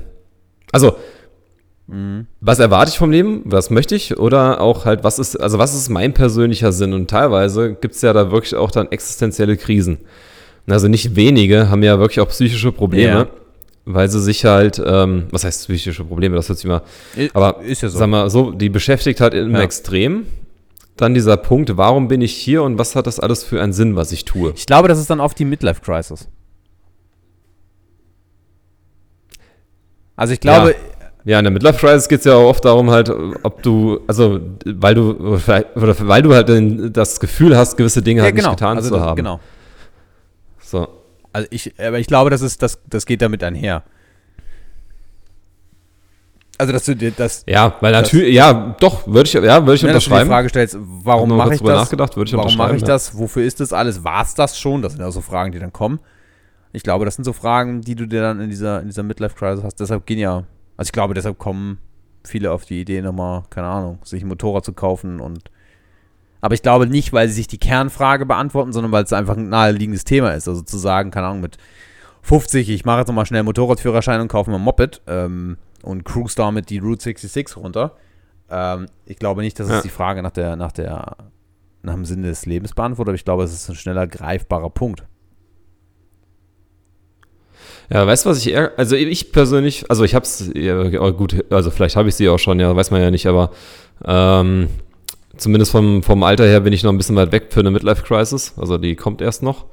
[0.71, 0.95] Also
[1.87, 2.25] Mhm.
[2.41, 3.43] Was erwarte ich vom Leben?
[3.45, 4.17] Was möchte ich?
[4.17, 6.93] Oder auch halt, was ist, also was ist mein persönlicher Sinn?
[6.93, 9.99] Und teilweise gibt es ja da wirklich auch dann existenzielle Krisen.
[10.67, 13.27] Also nicht wenige haben ja wirklich auch psychische Probleme, ja.
[13.85, 16.35] weil sie sich halt, ähm, was heißt psychische Probleme?
[16.35, 16.81] Das hört sich mal,
[17.33, 17.99] aber ist ja so.
[17.99, 19.61] sag mal so, die beschäftigt halt im ja.
[19.61, 20.25] Extrem.
[20.97, 23.97] Dann dieser Punkt, warum bin ich hier und was hat das alles für einen Sinn,
[23.97, 24.53] was ich tue?
[24.55, 26.29] Ich glaube, das ist dann oft die Midlife-Crisis.
[30.15, 30.75] Also ich glaube, ja.
[31.27, 34.39] Ja, in der Midlife Crisis geht es ja auch oft darum, halt, ob du, also,
[34.63, 38.49] weil du, oder weil du halt das Gefühl hast, gewisse Dinge ja, halt genau.
[38.49, 39.15] nicht getan also zu das, haben.
[39.15, 39.39] Genau.
[40.59, 40.87] So.
[41.33, 43.81] Also ich, aber ich glaube, das ist, das, das geht damit einher.
[46.59, 47.43] Also, dass du dir das.
[47.47, 49.93] Ja, weil natürlich, ja, doch, würde ich, ja, würde ich ja, unterschreiben.
[49.93, 51.81] Dass du die Frage stellst, warum mache ich das?
[51.81, 52.87] nachgedacht, würde ich Warum mache ich ja.
[52.87, 53.17] das?
[53.17, 54.03] Wofür ist das alles?
[54.03, 54.81] War es das schon?
[54.83, 55.99] Das sind ja so Fragen, die dann kommen.
[56.75, 59.63] Ich glaube, das sind so Fragen, die du dir dann in dieser, in dieser Midlife-Crisis
[59.63, 59.79] hast.
[59.79, 60.43] Deshalb gehen ja
[60.77, 61.79] also ich glaube, deshalb kommen
[62.23, 65.51] viele auf die Idee nochmal, keine Ahnung, sich ein Motorrad zu kaufen und
[66.41, 69.49] aber ich glaube nicht, weil sie sich die Kernfrage beantworten, sondern weil es einfach ein
[69.49, 70.47] naheliegendes Thema ist.
[70.47, 71.57] Also zu sagen, keine Ahnung, mit
[72.21, 76.35] 50, ich mache jetzt nochmal schnell Motorradführerschein und kaufe mir ein Moped ähm, und cruise
[76.35, 77.95] damit die Route 66 runter.
[78.47, 81.15] Ähm, ich glaube nicht, dass es die Frage nach der, nach der,
[81.81, 85.03] nach dem Sinn des Lebens beantwortet, aber ich glaube, es ist ein schneller greifbarer Punkt.
[87.91, 91.69] Ja, weißt du, was ich eher, also ich persönlich, also ich hab's, ja, gut, also
[91.69, 93.51] vielleicht habe ich sie auch schon, ja, weiß man ja nicht, aber
[94.03, 94.69] ähm,
[95.37, 98.55] zumindest vom, vom Alter her bin ich noch ein bisschen weit weg für eine Midlife-Crisis,
[98.57, 99.65] also die kommt erst noch,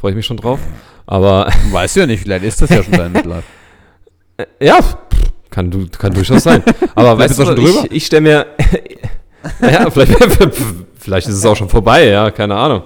[0.00, 0.60] freue ich mich schon drauf,
[1.06, 1.50] aber...
[1.70, 3.44] Weißt du ja nicht, vielleicht ist das ja schon dein Midlife.
[4.60, 4.78] ja,
[5.48, 6.62] kann, kann durchaus sein,
[6.94, 8.46] aber weißt du, ich, ich stelle mir,
[9.62, 10.14] ja, vielleicht,
[10.98, 12.82] vielleicht ist es auch schon vorbei, ja, keine Ahnung,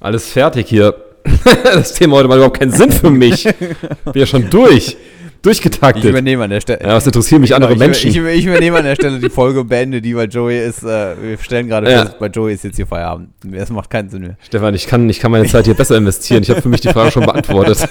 [0.00, 1.09] alles fertig hier
[1.64, 3.44] das Thema heute macht überhaupt keinen Sinn für mich.
[4.04, 4.96] Bin ja schon durch.
[5.42, 6.04] Durchgetaktet.
[6.04, 6.80] Ich übernehme an der Stelle.
[6.82, 8.10] Ja, was interessieren mich andere ich, Menschen?
[8.10, 11.14] Ich, ich, übernehme an der Stelle die Folge und beende die, weil Joey ist, äh,
[11.18, 12.02] wir stellen gerade ja.
[12.02, 13.30] fest, bei Joey ist jetzt hier Feierabend.
[13.42, 14.36] Das macht keinen Sinn mehr.
[14.42, 16.42] Stefan, ich kann, ich kann meine Zeit hier besser investieren.
[16.42, 17.78] Ich habe für mich die Frage schon beantwortet.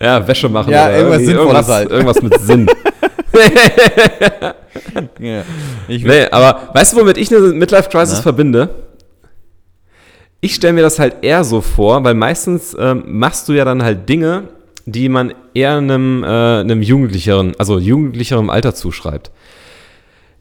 [0.00, 0.72] ja, Wäsche machen.
[0.72, 1.90] Ja, irgendwas irgendwas, halt.
[1.90, 2.66] Irgendwas mit Sinn.
[5.18, 5.44] ja.
[5.88, 8.70] nee, aber weißt du, womit ich eine Midlife-Crisis verbinde?
[10.44, 13.82] Ich stelle mir das halt eher so vor, weil meistens ähm, machst du ja dann
[13.82, 14.50] halt Dinge,
[14.84, 19.30] die man eher einem, äh, einem jugendlicheren, also jugendlicherem Alter zuschreibt.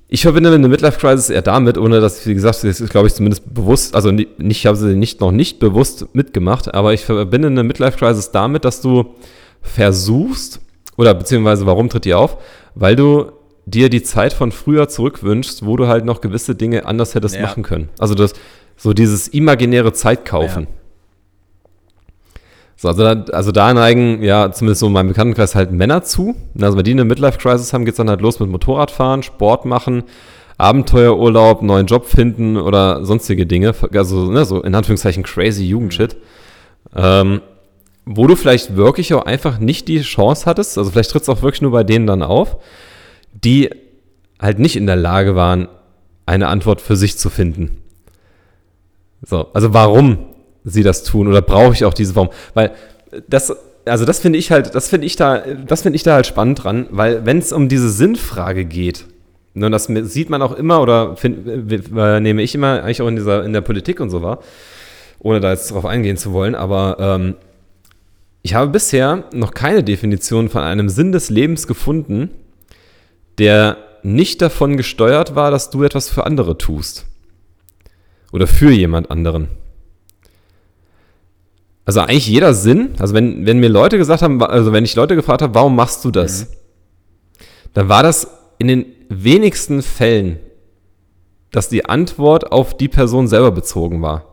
[0.10, 3.54] Ich verbinde eine Midlife-Crisis eher damit, ohne dass, wie gesagt, das ist, glaube ich, zumindest
[3.54, 7.64] bewusst, also nicht, ich habe sie nicht, noch nicht bewusst mitgemacht, aber ich verbinde eine
[7.64, 9.16] Midlife-Crisis damit, dass du
[9.62, 10.60] versuchst,
[10.98, 12.40] oder beziehungsweise warum tritt die auf?
[12.76, 13.32] Weil du
[13.66, 17.44] dir die Zeit von früher zurückwünschst, wo du halt noch gewisse Dinge anders hättest ja.
[17.44, 17.88] machen können.
[17.98, 18.34] Also das,
[18.84, 20.64] so dieses imaginäre Zeitkaufen.
[20.64, 20.70] Ja.
[22.76, 26.36] So, also, da, also da neigen ja zumindest so in meinem Bekanntenkreis halt Männer zu.
[26.60, 30.04] Also wenn die eine Midlife-Crisis haben, geht es dann halt los mit Motorradfahren, Sport machen,
[30.58, 36.18] Abenteuerurlaub, neuen Job finden oder sonstige Dinge, also ne, so in Anführungszeichen crazy Jugendshit,
[36.94, 37.40] ähm,
[38.06, 41.42] wo du vielleicht wirklich auch einfach nicht die Chance hattest, also vielleicht tritt es auch
[41.42, 42.58] wirklich nur bei denen dann auf,
[43.32, 43.70] die
[44.42, 45.70] halt nicht in der Lage waren,
[46.26, 47.83] eine Antwort für sich zu finden.
[49.26, 50.20] So, also warum
[50.64, 52.30] sie das tun oder brauche ich auch diese Form?
[52.54, 52.72] Weil
[53.28, 53.56] das,
[53.86, 56.64] also das finde ich halt, das finde ich da, das finde ich da halt spannend
[56.64, 59.06] dran, weil wenn es um diese Sinnfrage geht,
[59.56, 63.44] und das sieht man auch immer oder find, nehme ich immer eigentlich auch in dieser
[63.46, 64.40] in der Politik und so wahr,
[65.20, 67.36] ohne da jetzt drauf eingehen zu wollen, aber ähm,
[68.42, 72.30] ich habe bisher noch keine Definition von einem Sinn des Lebens gefunden,
[73.38, 77.06] der nicht davon gesteuert war, dass du etwas für andere tust.
[78.34, 79.48] Oder für jemand anderen.
[81.86, 85.16] Also eigentlich jeder Sinn, also wenn, wenn mir Leute gesagt haben, also wenn ich Leute
[85.16, 86.50] gefragt habe, warum machst du das?
[86.50, 86.54] Mhm.
[87.74, 88.28] Dann war das
[88.58, 90.40] in den wenigsten Fällen,
[91.52, 94.26] dass die Antwort auf die Person selber bezogen war.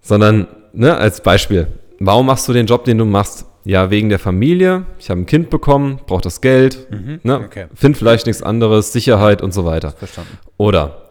[0.00, 1.68] Sondern, ne, als Beispiel,
[2.00, 3.46] warum machst du den Job, den du machst?
[3.64, 7.66] Ja, wegen der Familie, ich habe ein Kind bekommen, brauche das Geld, mhm, ne, okay.
[7.74, 9.92] find vielleicht nichts anderes, Sicherheit und so weiter.
[9.92, 10.36] Verstanden.
[10.58, 11.03] Oder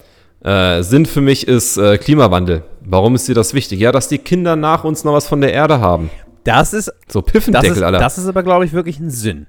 [0.43, 2.63] äh, Sinn für mich ist äh, Klimawandel.
[2.85, 3.79] Warum ist dir das wichtig?
[3.79, 6.09] Ja, dass die Kinder nach uns noch was von der Erde haben.
[6.43, 6.91] Das ist.
[7.07, 7.99] So Piffendeckel, das ist, Alter.
[7.99, 9.47] Das ist aber, glaube ich, wirklich ein Sinn.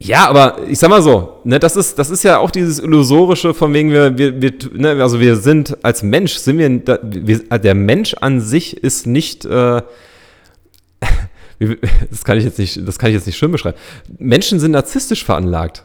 [0.00, 3.54] Ja, aber ich sag mal so, ne, das ist, das ist ja auch dieses illusorische,
[3.54, 7.76] von wegen wir, wir, wir ne, also wir sind als Mensch, sind wir, wir der
[7.76, 9.80] Mensch an sich ist nicht, äh,
[12.10, 13.78] das kann ich jetzt nicht, das kann ich jetzt nicht schön beschreiben.
[14.18, 15.84] Menschen sind narzisstisch veranlagt.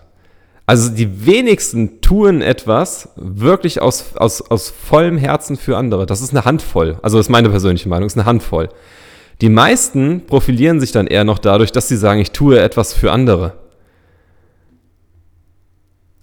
[0.70, 6.05] Also die wenigsten tun etwas wirklich aus, aus, aus vollem Herzen für andere.
[6.05, 6.99] Das ist eine Handvoll.
[7.01, 8.68] Also das ist meine persönliche Meinung, ist eine Handvoll.
[9.39, 13.13] Die meisten profilieren sich dann eher noch dadurch, dass sie sagen, ich tue etwas für
[13.13, 13.53] andere.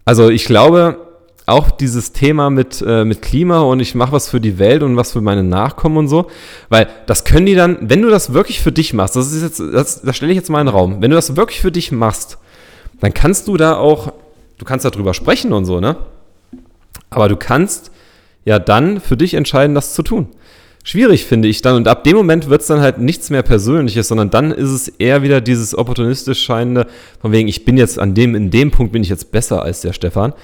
[0.05, 0.99] Also ich glaube,
[1.47, 4.99] auch dieses Thema mit, äh, mit Klima und ich mache was für die Welt und
[4.99, 6.27] was für meine Nachkommen und so,
[6.69, 9.61] weil das können die dann, wenn du das wirklich für dich machst, das ist jetzt,
[9.61, 11.93] das, das stelle ich jetzt mal in den Raum, wenn du das wirklich für dich
[11.93, 12.37] machst,
[13.01, 14.13] dann kannst du da auch
[14.59, 15.97] du kannst darüber sprechen und so, ne?
[17.11, 17.91] Aber du kannst
[18.45, 20.29] ja dann für dich entscheiden, das zu tun.
[20.87, 21.77] Schwierig finde ich dann.
[21.77, 24.89] Und ab dem Moment wird es dann halt nichts mehr Persönliches, sondern dann ist es
[24.89, 26.87] eher wieder dieses opportunistisch scheinende,
[27.21, 29.81] von wegen, ich bin jetzt an dem, in dem Punkt bin ich jetzt besser als
[29.81, 30.35] der Stefan.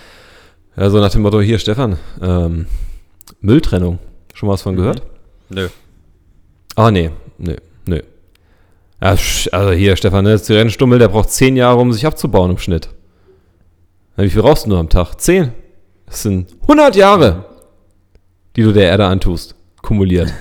[0.77, 2.67] Also nach dem Motto, hier Stefan, ähm,
[3.43, 3.99] Mülltrennung.
[4.33, 5.03] Schon was von gehört?
[5.51, 5.57] Mhm.
[5.57, 5.69] Nö.
[6.75, 7.57] Ah, nee, nö,
[7.87, 8.01] nö.
[9.03, 12.59] Ja, also hier, Stefan, ne, der Rennstummel, der braucht zehn Jahre, um sich abzubauen im
[12.59, 12.89] Schnitt.
[14.23, 15.21] Wie viel rauchst du nur am Tag?
[15.21, 15.53] Zehn.
[16.07, 17.45] Das sind 100 Jahre,
[18.57, 19.55] die du der Erde antust.
[19.83, 20.33] Kumuliert.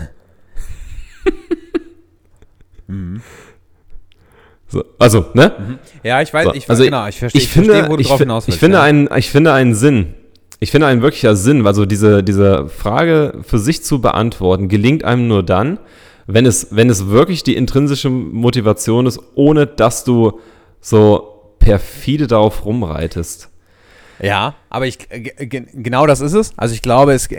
[2.87, 3.21] mhm.
[4.67, 5.53] So, also, ne?
[5.57, 5.79] Mhm.
[6.03, 8.03] Ja, ich weiß, so, ich, also genau, ich verstehe, ich, ich finde, verstehe, wo du
[8.03, 8.55] drauf hinaus willst.
[8.55, 8.83] Ich finde, ja.
[8.83, 10.13] einen, ich finde einen Sinn.
[10.59, 15.27] Ich finde einen wirklicher Sinn, also diese, diese Frage für sich zu beantworten, gelingt einem
[15.27, 15.79] nur dann,
[16.27, 20.39] wenn es, wenn es wirklich die intrinsische Motivation ist, ohne dass du
[20.81, 23.48] so perfide darauf rumreitest.
[24.21, 26.53] Ja, aber ich genau das ist es.
[26.57, 27.29] Also ich glaube, es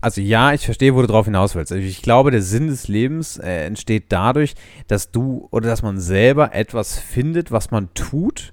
[0.00, 1.72] also ja, ich verstehe, wo du drauf hinaus willst.
[1.72, 4.54] Also ich glaube, der Sinn des Lebens äh, entsteht dadurch,
[4.88, 8.52] dass du oder dass man selber etwas findet, was man tut,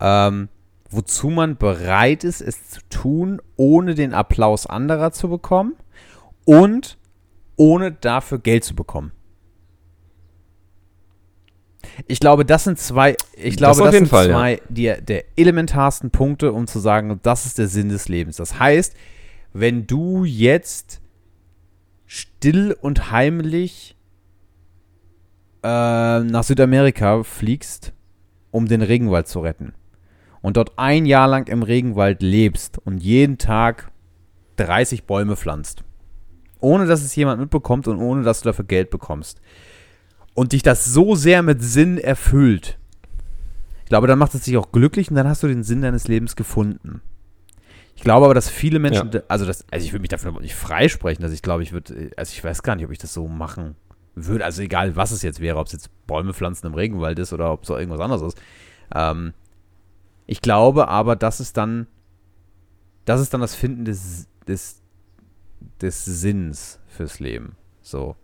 [0.00, 0.48] ähm,
[0.90, 5.74] wozu man bereit ist, es zu tun, ohne den Applaus anderer zu bekommen
[6.44, 6.98] und
[7.56, 9.12] ohne dafür Geld zu bekommen.
[12.06, 14.60] Ich glaube, das sind zwei, ich glaube, das, das sind Fall, zwei ja.
[14.96, 18.36] die, der elementarsten Punkte, um zu sagen, das ist der Sinn des Lebens.
[18.36, 18.94] Das heißt,
[19.52, 21.00] wenn du jetzt
[22.06, 23.96] still und heimlich
[25.62, 25.66] äh,
[26.20, 27.92] nach Südamerika fliegst,
[28.50, 29.72] um den Regenwald zu retten
[30.42, 33.90] und dort ein Jahr lang im Regenwald lebst und jeden Tag
[34.56, 35.84] 30 Bäume pflanzt,
[36.60, 39.40] ohne dass es jemand mitbekommt und ohne dass du dafür Geld bekommst,
[40.34, 42.78] und dich das so sehr mit Sinn erfüllt,
[43.84, 46.08] ich glaube, dann macht es dich auch glücklich und dann hast du den Sinn deines
[46.08, 47.02] Lebens gefunden.
[47.96, 49.22] Ich glaube aber, dass viele Menschen, ja.
[49.28, 52.32] also, das, also ich würde mich dafür nicht freisprechen, dass ich glaube, ich würde, also
[52.32, 53.76] ich weiß gar nicht, ob ich das so machen
[54.14, 57.32] würde, also egal, was es jetzt wäre, ob es jetzt Bäume pflanzen im Regenwald ist
[57.32, 58.40] oder ob es irgendwas anderes ist.
[58.94, 59.32] Ähm,
[60.26, 61.86] ich glaube aber, dass es dann,
[63.04, 64.80] das ist dann das Finden des, des,
[65.80, 67.56] des Sinns fürs Leben.
[67.82, 68.16] So.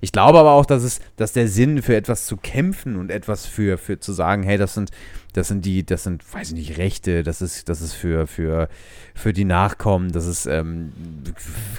[0.00, 3.46] Ich glaube aber auch, dass es, dass der Sinn für etwas zu kämpfen und etwas
[3.46, 4.90] für, für zu sagen, hey, das sind,
[5.32, 8.68] das sind die, das sind, weiß ich nicht, Rechte, das ist, das ist für, für,
[9.14, 10.92] für die Nachkommen, das ist ähm,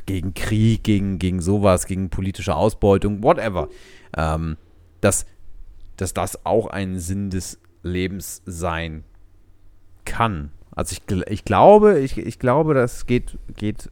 [0.05, 3.69] gegen Krieg, gegen, gegen sowas, gegen politische Ausbeutung, whatever.
[4.17, 4.57] Ähm,
[5.01, 5.25] dass,
[5.97, 9.03] dass das auch ein Sinn des Lebens sein
[10.05, 10.51] kann.
[10.75, 13.89] Also ich, ich glaube, ich, ich glaube, das geht, geht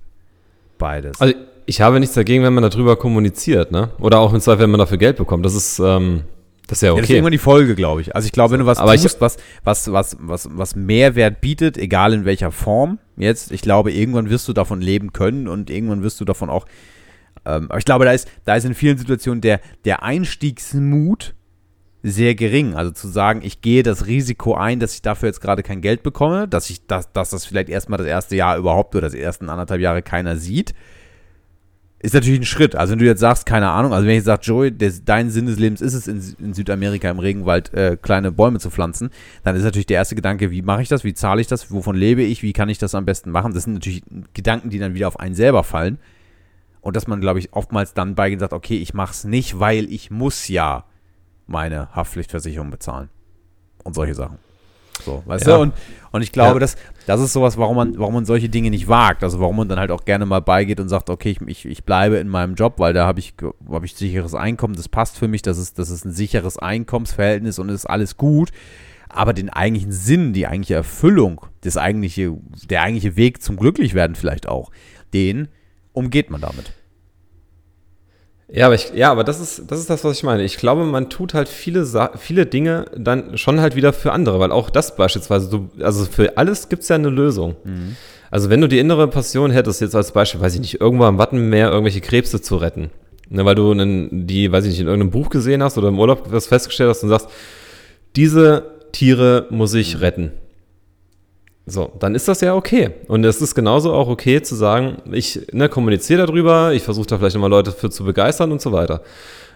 [0.78, 1.20] beides.
[1.22, 1.34] Also
[1.68, 3.92] ich habe nichts dagegen, wenn man darüber kommuniziert, ne?
[4.00, 5.46] Oder auch im Zweifel, wenn man dafür Geld bekommt.
[5.46, 6.24] Das ist, ähm,
[6.68, 6.98] das ist ja okay.
[6.98, 8.16] Ja, das ist irgendwann die Folge, glaube ich.
[8.16, 11.78] Also ich glaube, wenn du was Aber tust, was, was, was, was, was Mehrwert bietet,
[11.78, 16.02] egal in welcher Form jetzt, ich glaube, irgendwann wirst du davon leben können und irgendwann
[16.02, 16.66] wirst du davon auch
[17.48, 21.34] ähm, aber ich glaube, da ist, da ist in vielen Situationen der, der Einstiegsmut
[22.04, 22.76] sehr gering.
[22.76, 26.04] Also zu sagen, ich gehe das Risiko ein, dass ich dafür jetzt gerade kein Geld
[26.04, 29.50] bekomme, dass ich das, dass das vielleicht erstmal das erste Jahr überhaupt oder das ersten
[29.50, 30.74] anderthalb Jahre keiner sieht,
[32.00, 32.76] ist natürlich ein Schritt.
[32.76, 35.48] Also wenn du jetzt sagst, keine Ahnung, also wenn ich sage, Joey, des, dein Sinn
[35.48, 39.10] des Lebens ist es, in, in Südamerika im Regenwald äh, kleine Bäume zu pflanzen,
[39.44, 41.96] dann ist natürlich der erste Gedanke, wie mache ich das, wie zahle ich das, wovon
[41.96, 43.54] lebe ich, wie kann ich das am besten machen.
[43.54, 45.98] Das sind natürlich Gedanken, die dann wieder auf einen selber fallen.
[46.82, 49.92] Und dass man, glaube ich, oftmals dann beigeht sagt, okay, ich mache es nicht, weil
[49.92, 50.86] ich muss ja
[51.48, 53.10] meine Haftpflichtversicherung bezahlen.
[53.84, 54.38] Und solche Sachen.
[55.04, 55.56] So, weißt ja.
[55.56, 55.64] du?
[55.64, 55.74] Und,
[56.12, 56.60] und ich glaube, ja.
[56.60, 56.78] das,
[57.08, 59.24] das ist sowas, warum man, warum man solche Dinge nicht wagt.
[59.24, 61.86] Also warum man dann halt auch gerne mal beigeht und sagt, okay, ich, ich, ich
[61.86, 63.34] bleibe in meinem Job, weil da habe ich,
[63.72, 67.60] hab ich sicheres Einkommen, das passt für mich, das ist, das ist ein sicheres Einkommensverhältnis
[67.60, 68.52] und ist alles gut.
[69.08, 72.36] Aber den eigentlichen Sinn, die eigentliche Erfüllung, das eigentliche,
[72.70, 74.70] der eigentliche Weg zum Glücklichwerden vielleicht auch,
[75.14, 75.48] den
[75.94, 76.74] umgeht man damit.
[78.50, 80.44] Ja, aber, ich, ja, aber das, ist, das ist das, was ich meine.
[80.44, 81.86] Ich glaube, man tut halt viele,
[82.18, 86.38] viele Dinge dann schon halt wieder für andere, weil auch das beispielsweise, du, also für
[86.38, 87.58] alles gibt es ja eine Lösung.
[87.66, 87.98] Mhm.
[88.32, 91.18] Also wenn du die innere Passion hättest, jetzt als Beispiel, weiß ich nicht, irgendwo am
[91.18, 92.90] Wattenmeer irgendwelche Krebse zu retten,
[93.30, 96.00] ne, weil du einen, die, weiß ich nicht, in irgendeinem Buch gesehen hast oder im
[96.00, 97.28] Urlaub was festgestellt hast und sagst,
[98.16, 100.00] diese Tiere muss ich mhm.
[100.00, 100.32] retten.
[101.70, 102.92] So, dann ist das ja okay.
[103.10, 107.18] Und es ist genauso auch okay zu sagen, ich ne, kommuniziere darüber, ich versuche da
[107.18, 109.02] vielleicht nochmal Leute für zu begeistern und so weiter.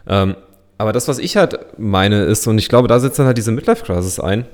[0.06, 0.36] Ähm,
[0.78, 3.54] aber das, was ich halt meine, ist, und ich glaube, da setzt dann halt diese
[3.54, 4.46] Midlife-Crisis ein,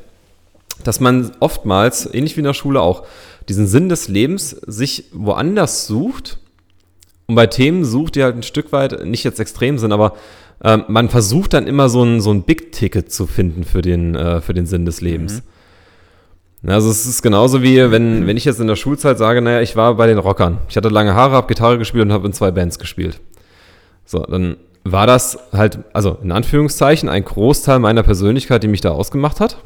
[0.83, 3.07] dass man oftmals, ähnlich wie in der Schule auch,
[3.49, 6.37] diesen Sinn des Lebens sich woanders sucht
[7.25, 10.13] und bei Themen sucht, die halt ein Stück weit nicht jetzt extrem sind, aber
[10.63, 14.41] ähm, man versucht dann immer so ein, so ein Big-Ticket zu finden für den, äh,
[14.41, 15.35] für den Sinn des Lebens.
[15.35, 15.56] Mhm.
[16.65, 19.75] Also es ist genauso wie, wenn, wenn ich jetzt in der Schulzeit sage, naja, ich
[19.75, 20.57] war bei den Rockern.
[20.69, 23.19] Ich hatte lange Haare, habe Gitarre gespielt und habe in zwei Bands gespielt.
[24.05, 28.91] So, dann war das halt, also in Anführungszeichen, ein Großteil meiner Persönlichkeit, die mich da
[28.91, 29.57] ausgemacht hat.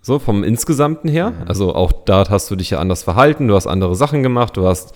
[0.00, 1.30] So, vom Insgesamten her.
[1.30, 1.48] Mhm.
[1.48, 4.66] Also auch da hast du dich ja anders verhalten, du hast andere Sachen gemacht, du
[4.66, 4.94] hast,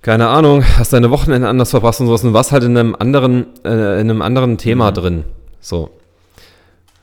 [0.00, 3.46] keine Ahnung, hast deine Wochenende anders verpasst und sowas und warst halt in einem anderen,
[3.64, 4.94] äh, in einem anderen Thema mhm.
[4.94, 5.24] drin.
[5.60, 5.90] So.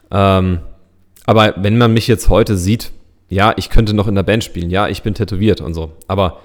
[0.10, 0.62] Ähm,
[1.28, 2.92] aber wenn man mich jetzt heute sieht,
[3.30, 6.40] ja, ich könnte noch in der Band spielen, ja, ich bin tätowiert und so, aber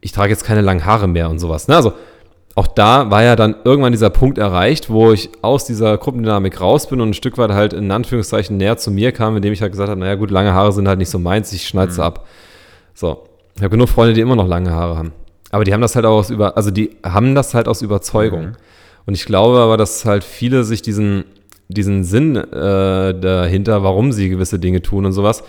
[0.00, 1.68] ich trage jetzt keine langen Haare mehr und sowas.
[1.68, 1.76] Ne?
[1.76, 1.92] Also
[2.56, 6.88] auch da war ja dann irgendwann dieser Punkt erreicht, wo ich aus dieser Gruppendynamik raus
[6.88, 9.72] bin und ein Stück weit halt in Anführungszeichen näher zu mir kam, indem ich halt
[9.72, 12.06] gesagt habe, naja gut, lange Haare sind halt nicht so meins, ich schneide sie mhm.
[12.06, 12.26] ab.
[12.94, 13.24] So,
[13.54, 15.12] ich habe genug Freunde, die immer noch lange Haare haben.
[15.52, 18.46] Aber die haben das halt auch aus über, also die haben das halt aus Überzeugung.
[18.46, 18.56] Mhm.
[19.06, 21.24] Und ich glaube aber, dass halt viele sich diesen
[21.68, 25.42] diesen Sinn äh, dahinter, warum sie gewisse Dinge tun und sowas,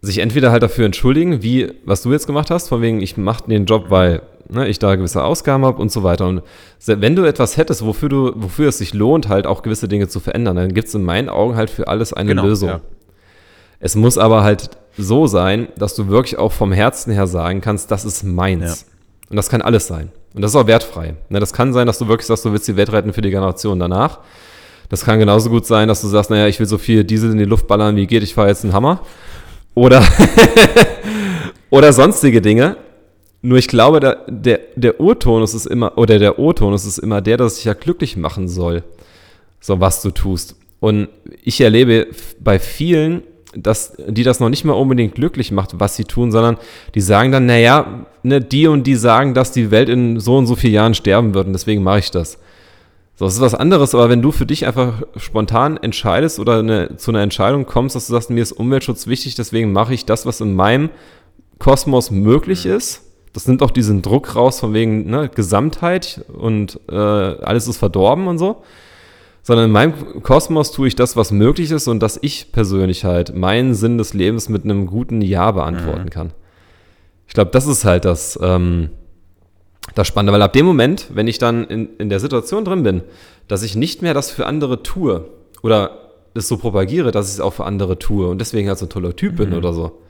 [0.00, 3.48] sich entweder halt dafür entschuldigen, wie was du jetzt gemacht hast, von wegen, ich mache
[3.48, 6.26] den Job, weil ne, ich da gewisse Ausgaben habe und so weiter.
[6.26, 6.42] Und
[6.86, 10.20] wenn du etwas hättest, wofür du, wofür es sich lohnt, halt auch gewisse Dinge zu
[10.20, 12.68] verändern, dann gibt es in meinen Augen halt für alles eine genau, Lösung.
[12.68, 12.80] Ja.
[13.80, 17.90] Es muss aber halt so sein, dass du wirklich auch vom Herzen her sagen kannst,
[17.90, 18.86] das ist meins.
[18.86, 19.30] Ja.
[19.30, 20.10] Und das kann alles sein.
[20.34, 21.14] Und das ist auch wertfrei.
[21.28, 23.30] Ne, das kann sein, dass du wirklich sagst, du willst die Welt retten für die
[23.30, 24.20] Generation danach.
[24.88, 27.38] Das kann genauso gut sein, dass du sagst, naja, ich will so viel Diesel in
[27.38, 29.00] die Luft ballern, wie geht, ich fahre jetzt einen Hammer.
[29.74, 30.02] Oder,
[31.70, 32.76] oder sonstige Dinge.
[33.42, 37.36] Nur ich glaube, der, der, der Urtonus ist immer, oder der O-Tonus ist immer der,
[37.36, 38.82] dass sich ja glücklich machen soll.
[39.60, 40.56] So, was du tust.
[40.80, 41.08] Und
[41.42, 42.08] ich erlebe
[42.40, 43.22] bei vielen,
[43.54, 46.58] dass die das noch nicht mal unbedingt glücklich macht, was sie tun, sondern
[46.94, 50.46] die sagen dann, naja, ne, die und die sagen, dass die Welt in so und
[50.46, 52.38] so vielen Jahren sterben wird und deswegen mache ich das.
[53.18, 56.96] So, das ist was anderes, aber wenn du für dich einfach spontan entscheidest oder eine,
[56.98, 60.24] zu einer Entscheidung kommst, dass du sagst, mir ist Umweltschutz wichtig, deswegen mache ich das,
[60.24, 60.90] was in meinem
[61.58, 62.74] Kosmos möglich mhm.
[62.74, 63.02] ist,
[63.32, 68.28] das nimmt auch diesen Druck raus von wegen ne, Gesamtheit und äh, alles ist verdorben
[68.28, 68.62] und so.
[69.42, 73.34] Sondern in meinem Kosmos tue ich das, was möglich ist und dass ich persönlich halt
[73.34, 76.10] meinen Sinn des Lebens mit einem guten Ja beantworten mhm.
[76.10, 76.32] kann.
[77.26, 78.90] Ich glaube, das ist halt das, ähm,
[79.94, 83.02] das Spannende, weil ab dem Moment, wenn ich dann in, in der Situation drin bin,
[83.48, 85.24] dass ich nicht mehr das für andere tue
[85.62, 88.86] oder es so propagiere, dass ich es auch für andere tue und deswegen halt so
[88.86, 89.36] ein toller Typ mhm.
[89.36, 90.02] bin oder so,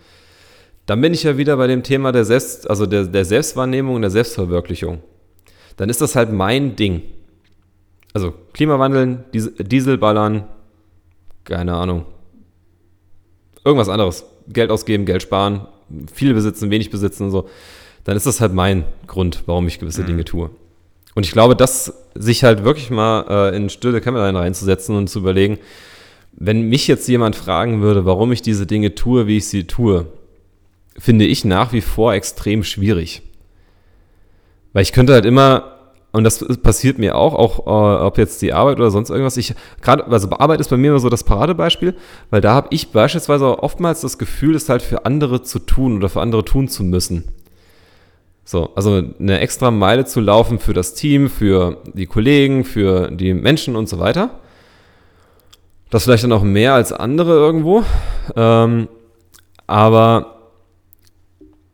[0.86, 4.02] dann bin ich ja wieder bei dem Thema der, Selbst, also der, der Selbstwahrnehmung und
[4.02, 5.00] der Selbstverwirklichung.
[5.76, 7.02] Dann ist das halt mein Ding.
[8.14, 10.44] Also Klimawandeln, Diesel, Dieselballern,
[11.44, 12.06] keine Ahnung.
[13.64, 14.24] irgendwas anderes.
[14.48, 15.66] Geld ausgeben, Geld sparen,
[16.12, 17.48] viel besitzen, wenig besitzen und so,
[18.08, 20.06] dann ist das halt mein Grund, warum ich gewisse mhm.
[20.06, 20.48] Dinge tue.
[21.14, 25.18] Und ich glaube, dass sich halt wirklich mal äh, in stille Kämmerlein reinzusetzen und zu
[25.18, 25.58] überlegen,
[26.32, 30.06] wenn mich jetzt jemand fragen würde, warum ich diese Dinge tue, wie ich sie tue,
[30.96, 33.20] finde ich nach wie vor extrem schwierig.
[34.72, 35.74] Weil ich könnte halt immer,
[36.10, 39.54] und das passiert mir auch, auch äh, ob jetzt die Arbeit oder sonst irgendwas, ich
[39.82, 41.94] gerade, also Arbeit ist bei mir immer so das Paradebeispiel,
[42.30, 46.08] weil da habe ich beispielsweise oftmals das Gefühl, es halt für andere zu tun oder
[46.08, 47.24] für andere tun zu müssen.
[48.48, 53.34] So, also eine extra Meile zu laufen für das Team, für die Kollegen, für die
[53.34, 54.30] Menschen und so weiter.
[55.90, 57.84] Das vielleicht dann auch mehr als andere irgendwo.
[58.34, 58.88] Ähm,
[59.66, 60.38] aber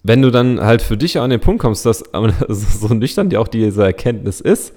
[0.02, 2.02] wenn du dann halt für dich an den Punkt kommst, dass
[2.48, 4.72] so nüchtern dir auch diese Erkenntnis ist,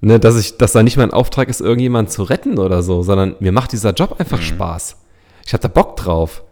[0.00, 3.36] ne, dass ich, dass da nicht mein Auftrag ist, irgendjemanden zu retten oder so, sondern
[3.40, 4.44] mir macht dieser Job einfach mhm.
[4.44, 4.96] Spaß.
[5.44, 6.44] Ich habe da Bock drauf.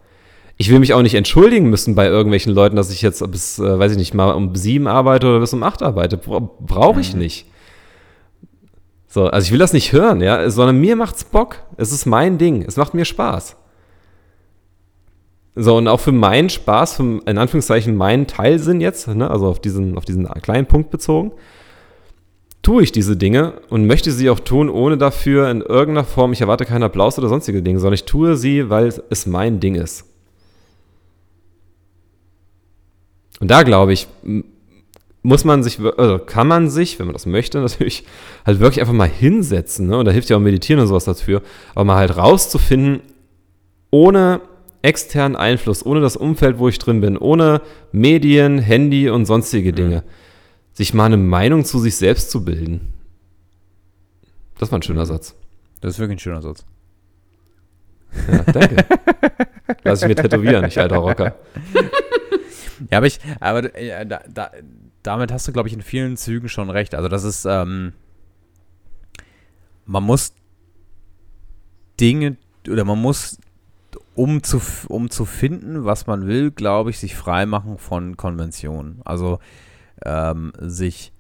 [0.61, 3.79] Ich will mich auch nicht entschuldigen müssen bei irgendwelchen Leuten, dass ich jetzt bis, äh,
[3.79, 6.19] weiß ich nicht, mal um sieben arbeite oder bis um acht arbeite.
[6.19, 7.21] Brauche ich mhm.
[7.21, 7.47] nicht.
[9.07, 11.63] So, also ich will das nicht hören, ja, sondern mir macht's Bock.
[11.77, 12.63] Es ist mein Ding.
[12.63, 13.57] Es macht mir Spaß.
[15.55, 19.61] So, und auch für meinen Spaß, für, in Anführungszeichen meinen Teilsinn jetzt, ne, also auf
[19.61, 21.33] diesen, auf diesen kleinen Punkt bezogen,
[22.63, 26.41] tue ich diese Dinge und möchte sie auch tun, ohne dafür in irgendeiner Form, ich
[26.41, 30.08] erwarte keinen Applaus oder sonstige Dinge, sondern ich tue sie, weil es mein Ding ist.
[33.41, 34.09] Und da glaube ich,
[35.23, 38.05] muss man sich, also kann man sich, wenn man das möchte, natürlich
[38.47, 39.87] halt wirklich einfach mal hinsetzen.
[39.87, 39.99] Ne?
[39.99, 41.43] Und da hilft ja auch Meditieren und sowas dafür.
[41.75, 43.01] Aber mal halt rauszufinden,
[43.91, 44.41] ohne
[44.83, 47.61] externen Einfluss, ohne das Umfeld, wo ich drin bin, ohne
[47.93, 50.11] Medien, Handy und sonstige Dinge, mhm.
[50.73, 52.93] sich mal eine Meinung zu sich selbst zu bilden.
[54.59, 55.35] Das war ein schöner Satz.
[55.81, 56.65] Das ist wirklich ein schöner Satz.
[58.31, 58.85] Ja, danke.
[59.85, 61.35] Lass ich mir tätowieren, ich alter Rocker.
[62.91, 64.51] Ja, aber ich, aber äh, da, da,
[65.03, 66.95] damit hast du, glaube ich, in vielen Zügen schon recht.
[66.95, 67.93] Also das ist, ähm,
[69.85, 70.35] man muss
[71.99, 72.37] Dinge
[72.69, 73.39] oder man muss
[74.15, 79.01] um zu, um zu finden, was man will, glaube ich, sich freimachen von Konventionen.
[79.05, 79.39] Also
[80.05, 81.13] ähm, sich,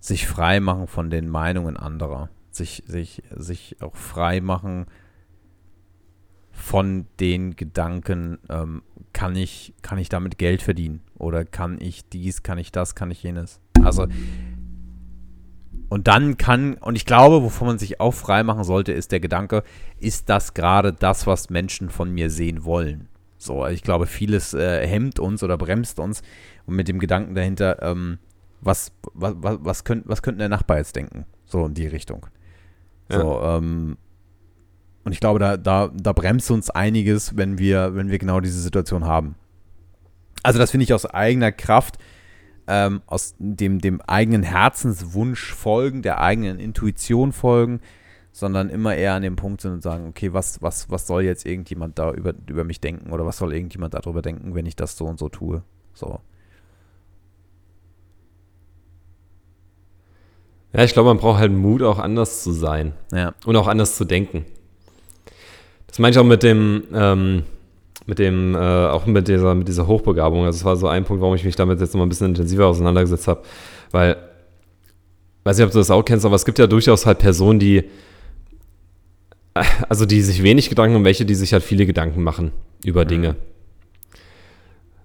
[0.00, 2.28] sich freimachen von den Meinungen anderer.
[2.50, 4.86] Sich, sich, sich auch freimachen
[6.60, 8.82] von den Gedanken, ähm,
[9.12, 11.00] kann, ich, kann ich damit Geld verdienen?
[11.18, 13.60] Oder kann ich dies, kann ich das, kann ich jenes?
[13.82, 14.06] Also
[15.90, 19.18] und dann kann, und ich glaube, wovon man sich auch frei machen sollte, ist der
[19.18, 19.64] Gedanke,
[19.98, 23.08] ist das gerade das, was Menschen von mir sehen wollen?
[23.38, 26.22] So, ich glaube, vieles äh, hemmt uns oder bremst uns
[26.66, 28.18] und mit dem Gedanken dahinter, ähm,
[28.60, 31.26] was, was, was, was, könnt, was könnte der Nachbar jetzt denken?
[31.44, 32.26] So in die Richtung.
[33.10, 33.20] Ja.
[33.20, 33.96] So, ähm,
[35.04, 38.60] und ich glaube, da, da, da bremst uns einiges, wenn wir, wenn wir genau diese
[38.60, 39.34] Situation haben.
[40.42, 41.98] Also, das finde ich aus eigener Kraft
[42.70, 47.80] ähm, aus dem, dem eigenen Herzenswunsch folgen, der eigenen Intuition folgen,
[48.30, 51.46] sondern immer eher an dem Punkt sind und sagen, okay, was, was, was soll jetzt
[51.46, 54.96] irgendjemand da über, über mich denken oder was soll irgendjemand darüber denken, wenn ich das
[54.96, 55.64] so und so tue.
[55.94, 56.20] So.
[60.72, 62.92] Ja, ich glaube, man braucht halt Mut, auch anders zu sein.
[63.12, 63.34] Ja.
[63.44, 64.44] Und auch anders zu denken.
[65.90, 67.42] Das meine ich auch mit dem, ähm,
[68.06, 70.44] mit dem, äh, auch mit dieser, mit dieser Hochbegabung.
[70.44, 72.28] Also das war so ein Punkt, warum ich mich damit jetzt noch mal ein bisschen
[72.28, 73.42] intensiver auseinandergesetzt habe.
[73.90, 74.16] Weil,
[75.44, 77.84] weiß nicht, ob du das auch kennst, aber es gibt ja durchaus halt Personen, die,
[79.88, 82.52] also die sich wenig Gedanken und welche, die sich halt viele Gedanken machen
[82.84, 83.08] über mhm.
[83.08, 83.36] Dinge.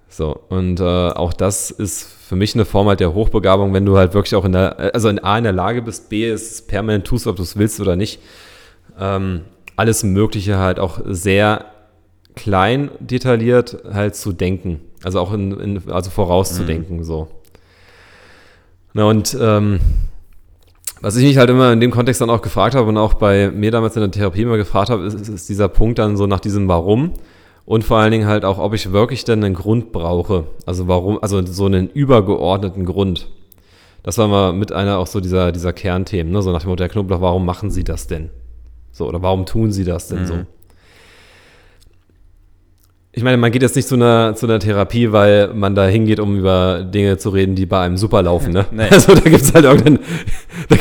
[0.08, 3.98] So, und äh, auch das ist für mich eine Form halt der Hochbegabung, wenn du
[3.98, 7.06] halt wirklich auch in der, also in A in der Lage bist, B es permanent
[7.06, 8.22] tust, ob du es willst oder nicht,
[8.98, 9.42] ähm,
[9.76, 11.66] alles Mögliche halt auch sehr
[12.36, 14.82] klein detailliert halt zu denken.
[15.04, 17.04] Also auch in, in also vorauszudenken, mhm.
[17.04, 17.28] so.
[18.94, 19.80] Na und ähm,
[21.02, 23.52] was ich mich halt immer in dem Kontext dann auch gefragt habe und auch bei
[23.52, 26.40] mir damals in der Therapie immer gefragt habe, ist, ist dieser Punkt dann so nach
[26.40, 27.14] diesem Warum
[27.66, 30.46] und vor allen Dingen halt auch, ob ich wirklich denn einen Grund brauche.
[30.66, 33.28] Also warum, also so einen übergeordneten Grund.
[34.04, 36.42] Das war mal mit einer auch so dieser, dieser Kernthemen, ne?
[36.42, 38.30] so nach dem Motto, Herr Knoblauch, warum machen Sie das denn?
[38.96, 40.26] So, oder warum tun Sie das denn mhm.
[40.26, 40.36] so?
[43.18, 46.20] ich meine, man geht jetzt nicht zu einer, zu einer Therapie, weil man da hingeht,
[46.20, 48.52] um über Dinge zu reden, die bei einem super laufen.
[48.52, 48.66] Ne?
[48.72, 48.90] Nee.
[48.92, 50.00] Also da gibt es halt irgendeinen,
[50.70, 50.76] da,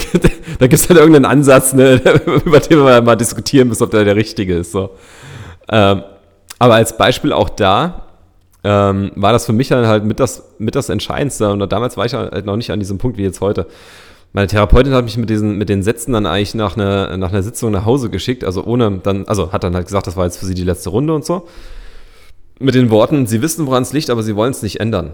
[0.58, 2.00] da gibt's halt irgendeinen Ansatz, ne,
[2.44, 4.72] über den man mal diskutieren muss, ob der der richtige ist.
[4.72, 4.90] So.
[5.68, 6.02] Ähm,
[6.58, 8.02] aber als Beispiel auch da
[8.64, 11.52] ähm, war das für mich dann halt mit das, mit das Entscheidendste.
[11.52, 13.66] Und damals war ich halt noch nicht an diesem Punkt wie jetzt heute.
[14.34, 17.44] Meine Therapeutin hat mich mit diesen, mit den Sätzen dann eigentlich nach einer, nach einer
[17.44, 20.38] Sitzung nach Hause geschickt, also ohne dann, also hat dann halt gesagt, das war jetzt
[20.38, 21.46] für sie die letzte Runde und so.
[22.58, 25.12] mit den Worten, sie wissen, woran es liegt, aber sie wollen es nicht ändern.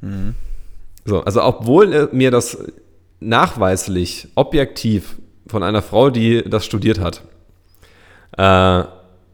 [0.00, 0.36] Mhm.
[1.04, 2.56] So, also obwohl mir das
[3.18, 5.16] nachweislich, objektiv
[5.48, 7.22] von einer Frau, die das studiert hat,
[8.38, 8.84] äh,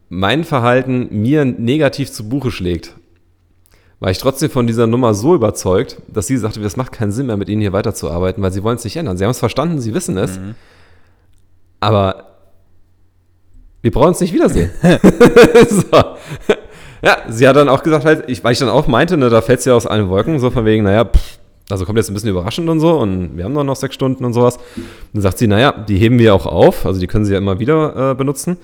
[0.09, 2.95] mein Verhalten mir negativ zu Buche schlägt,
[4.01, 7.27] war ich trotzdem von dieser Nummer so überzeugt, dass sie sagte, das macht keinen Sinn
[7.27, 9.15] mehr, mit ihnen hier weiterzuarbeiten, weil sie wollen es nicht ändern.
[9.15, 10.55] Sie haben es verstanden, sie wissen es, mhm.
[11.79, 12.25] aber
[13.83, 14.71] wir brauchen es nicht wiedersehen.
[15.69, 15.97] so.
[17.03, 19.41] Ja, sie hat dann auch gesagt, halt, ich, weil ich dann auch meinte, ne, da
[19.41, 21.37] fällt sie aus allen Wolken, so von wegen, naja, pff,
[21.69, 24.25] also kommt jetzt ein bisschen überraschend und so und wir haben doch noch sechs Stunden
[24.25, 24.57] und sowas.
[25.13, 27.59] Dann sagt sie, naja, die heben wir auch auf, also die können sie ja immer
[27.59, 28.57] wieder äh, benutzen,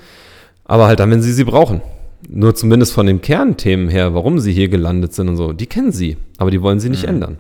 [0.66, 1.82] aber halt dann, wenn sie sie brauchen.
[2.28, 5.92] Nur zumindest von den Kernthemen her, warum sie hier gelandet sind und so, die kennen
[5.92, 7.10] sie, aber die wollen sie nicht mhm.
[7.10, 7.38] ändern.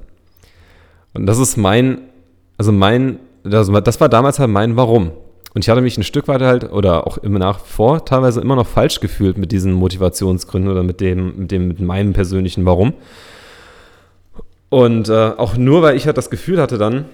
[1.14, 2.00] Und das ist mein,
[2.58, 5.12] also mein, das, das war damals halt mein Warum.
[5.54, 8.56] Und ich hatte mich ein Stück weit halt, oder auch immer nach vor, teilweise immer
[8.56, 12.94] noch falsch gefühlt mit diesen Motivationsgründen oder mit dem, mit dem, mit meinem persönlichen Warum.
[14.70, 17.06] Und äh, auch nur, weil ich halt das Gefühl hatte dann,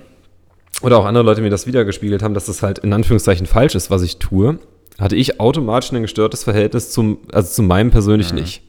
[0.82, 3.90] oder auch andere Leute mir das wiedergespiegelt haben, dass das halt in Anführungszeichen falsch ist,
[3.90, 4.58] was ich tue,
[5.00, 8.44] hatte ich automatisch ein gestörtes Verhältnis zum, also zu meinem persönlichen mhm.
[8.44, 8.62] Ich.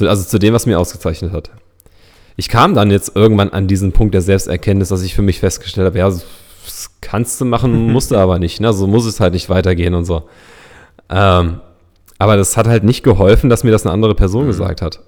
[0.00, 1.50] Also zu dem, was mir ausgezeichnet hat.
[2.36, 5.86] Ich kam dann jetzt irgendwann an diesen Punkt der Selbsterkenntnis, dass ich für mich festgestellt
[5.86, 8.60] habe, ja, das kannst du machen, musst du aber nicht.
[8.60, 8.72] Ne?
[8.72, 10.28] So muss es halt nicht weitergehen und so.
[11.10, 11.60] Ähm,
[12.18, 14.48] aber das hat halt nicht geholfen, dass mir das eine andere Person mhm.
[14.48, 15.00] gesagt hat.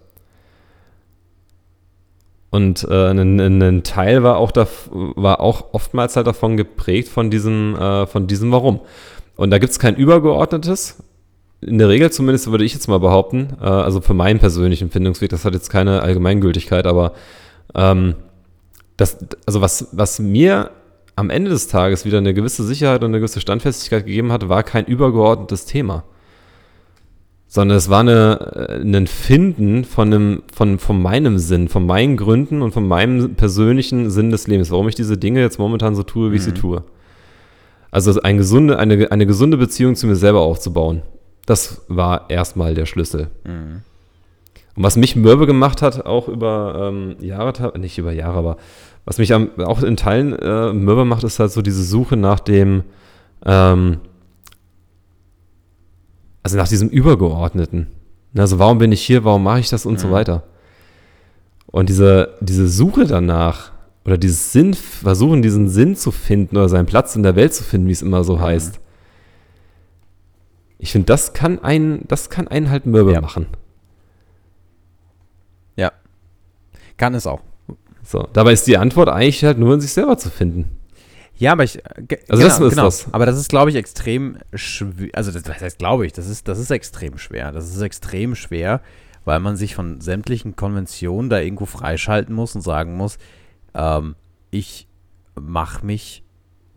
[2.51, 7.31] Und äh, ein, ein, Teil war auch, da, war auch oftmals halt davon geprägt von
[7.31, 8.81] diesem, äh, von diesem Warum.
[9.37, 11.03] Und da gibt es kein übergeordnetes.
[11.61, 15.31] In der Regel zumindest würde ich jetzt mal behaupten, äh, also für meinen persönlichen Empfindungsweg,
[15.31, 17.13] das hat jetzt keine Allgemeingültigkeit, aber
[17.75, 18.17] ähm,
[18.97, 20.71] das, also was, was mir
[21.15, 24.63] am Ende des Tages wieder eine gewisse Sicherheit und eine gewisse Standfestigkeit gegeben hat, war
[24.63, 26.03] kein übergeordnetes Thema
[27.53, 32.17] sondern es war eine, äh, ein Finden von, einem, von, von meinem Sinn, von meinen
[32.17, 36.05] Gründen und von meinem persönlichen Sinn des Lebens, warum ich diese Dinge jetzt momentan so
[36.05, 36.55] tue, wie ich sie mhm.
[36.55, 36.85] tue.
[37.91, 41.03] Also ein gesunde, eine, eine gesunde Beziehung zu mir selber aufzubauen.
[41.45, 43.31] Das war erstmal der Schlüssel.
[43.45, 43.83] Mhm.
[44.77, 48.57] Und was mich mürbe gemacht hat, auch über ähm, Jahre, nicht über Jahre, aber
[49.05, 52.39] was mich am, auch in Teilen äh, mürbe macht, ist halt so diese Suche nach
[52.39, 52.85] dem,
[53.45, 53.97] ähm,
[56.43, 57.89] also nach diesem Übergeordneten.
[58.37, 59.99] Also warum bin ich hier, warum mache ich das und mhm.
[59.99, 60.45] so weiter.
[61.67, 63.73] Und diese, diese Suche danach
[64.05, 67.63] oder dieses Sinn, versuchen diesen Sinn zu finden oder seinen Platz in der Welt zu
[67.63, 68.41] finden, wie es immer so mhm.
[68.41, 68.81] heißt.
[70.79, 73.21] Ich finde, das kann einen, das kann einen halt mürbe ja.
[73.21, 73.47] machen.
[75.77, 75.93] Ja.
[76.97, 77.41] Kann es auch.
[78.03, 80.80] So, dabei ist die Antwort eigentlich halt nur in sich selber zu finden.
[81.41, 81.85] Ja, aber ich.
[81.87, 82.85] Also genau, das ist genau.
[82.85, 83.15] das.
[83.15, 85.09] Aber das ist, glaube ich, extrem schwer.
[85.15, 87.51] Also das, das heißt, glaube ich, das ist, das ist extrem schwer.
[87.51, 88.83] Das ist extrem schwer,
[89.25, 93.17] weil man sich von sämtlichen Konventionen da irgendwo freischalten muss und sagen muss,
[93.73, 94.17] ähm,
[94.51, 94.87] ich
[95.35, 96.23] mache mich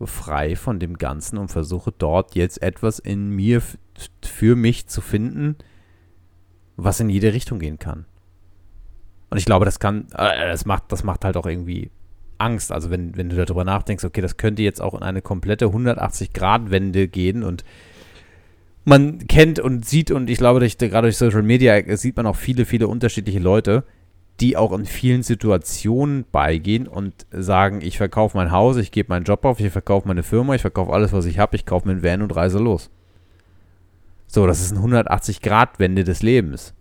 [0.02, 3.60] frei von dem Ganzen und versuche dort jetzt etwas in mir
[4.22, 5.56] für mich zu finden,
[6.76, 8.06] was in jede Richtung gehen kann.
[9.28, 11.90] Und ich glaube, das kann, äh, das macht, das macht halt auch irgendwie
[12.38, 12.72] Angst.
[12.72, 17.08] Also wenn, wenn du darüber nachdenkst, okay, das könnte jetzt auch in eine komplette 180-Grad-Wende
[17.08, 17.64] gehen und
[18.84, 22.36] man kennt und sieht und ich glaube, durch, gerade durch Social Media sieht man auch
[22.36, 23.84] viele, viele unterschiedliche Leute,
[24.40, 29.24] die auch in vielen Situationen beigehen und sagen, ich verkaufe mein Haus, ich gebe meinen
[29.24, 31.92] Job auf, ich verkaufe meine Firma, ich verkaufe alles, was ich habe, ich kaufe mir
[31.92, 32.90] einen Van und reise los.
[34.26, 36.74] So, das ist eine 180-Grad-Wende des Lebens.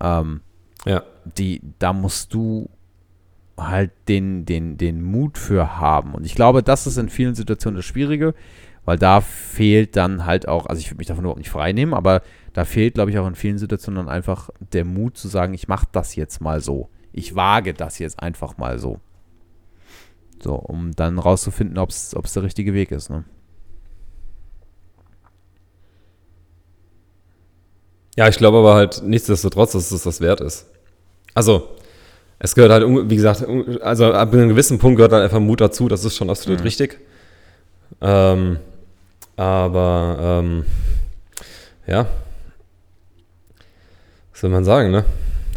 [0.00, 0.40] Ähm,
[0.84, 1.02] ja.
[1.36, 2.70] Die, da musst du
[3.58, 6.14] halt den, den, den Mut für haben.
[6.14, 8.34] Und ich glaube, das ist in vielen Situationen das Schwierige,
[8.84, 11.94] weil da fehlt dann halt auch, also ich würde mich davon überhaupt nicht frei nehmen,
[11.94, 15.54] aber da fehlt, glaube ich, auch in vielen Situationen dann einfach der Mut zu sagen,
[15.54, 16.88] ich mache das jetzt mal so.
[17.12, 19.00] Ich wage das jetzt einfach mal so.
[20.42, 23.10] So, um dann rauszufinden, ob es der richtige Weg ist.
[23.10, 23.24] Ne?
[28.16, 30.66] Ja, ich glaube aber halt nichtsdestotrotz, dass es das wert ist.
[31.34, 31.75] Also,
[32.38, 33.44] es gehört halt, wie gesagt,
[33.80, 36.64] also ab einem gewissen Punkt gehört halt einfach Mut dazu, das ist schon absolut mhm.
[36.64, 36.98] richtig.
[38.00, 38.58] Ähm,
[39.36, 40.64] aber ähm,
[41.86, 42.06] ja,
[44.32, 45.04] was soll man sagen, ne?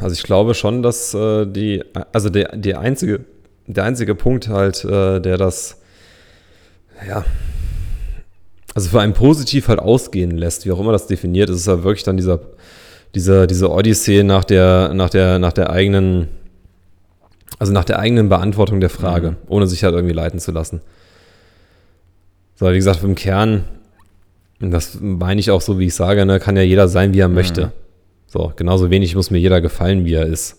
[0.02, 3.26] Also ich glaube schon, dass äh, die, also der, die einzige,
[3.68, 5.82] der einzige Punkt halt, äh, der das,
[7.06, 7.26] ja,
[8.74, 11.84] also für einen positiv halt ausgehen lässt, wie auch immer das definiert, ist es halt
[11.84, 12.40] wirklich dann dieser,
[13.16, 16.30] dieser, diese Odyssee nach der, nach der, nach der eigenen
[17.60, 19.38] also nach der eigenen Beantwortung der Frage, mhm.
[19.47, 20.82] ohne sich halt irgendwie leiten zu lassen.
[22.55, 23.66] So, wie gesagt, im Kern
[24.60, 27.30] das meine ich auch so, wie ich sage, ne, kann ja jeder sein, wie er
[27.30, 27.68] möchte.
[27.68, 27.72] Mhm.
[28.28, 30.57] So, genauso wenig muss mir jeder gefallen, wie er ist.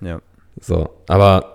[0.00, 0.20] Ja.
[0.60, 1.52] So, aber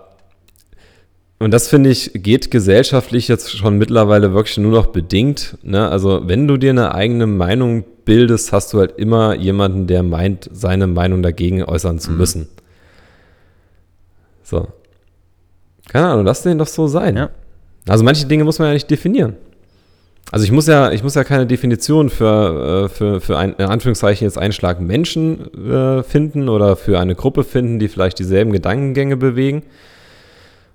[1.38, 5.58] und das finde ich, geht gesellschaftlich jetzt schon mittlerweile wirklich nur noch bedingt.
[5.62, 5.88] Ne?
[5.88, 10.48] Also, wenn du dir eine eigene Meinung bildest, hast du halt immer jemanden, der meint,
[10.52, 12.16] seine Meinung dagegen äußern zu mhm.
[12.16, 12.48] müssen.
[14.42, 14.68] So.
[15.88, 17.16] Keine Ahnung, lass den doch so sein.
[17.16, 17.30] Ja.
[17.88, 19.36] Also, manche Dinge muss man ja nicht definieren.
[20.32, 23.66] Also ich muss ja, ich muss ja keine Definition für, äh, für, für ein, in
[23.66, 28.50] Anführungszeichen jetzt einen Schlag Menschen äh, finden oder für eine Gruppe finden, die vielleicht dieselben
[28.50, 29.62] Gedankengänge bewegen.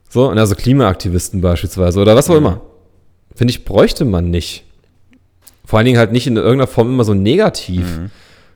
[0.10, 2.46] So, und also Klimaaktivisten beispielsweise oder was auch mhm.
[2.46, 2.62] immer.
[3.36, 4.64] Finde ich, bräuchte man nicht.
[5.66, 7.98] Vor allen Dingen halt nicht in irgendeiner Form immer so negativ.
[7.98, 8.12] Mhm.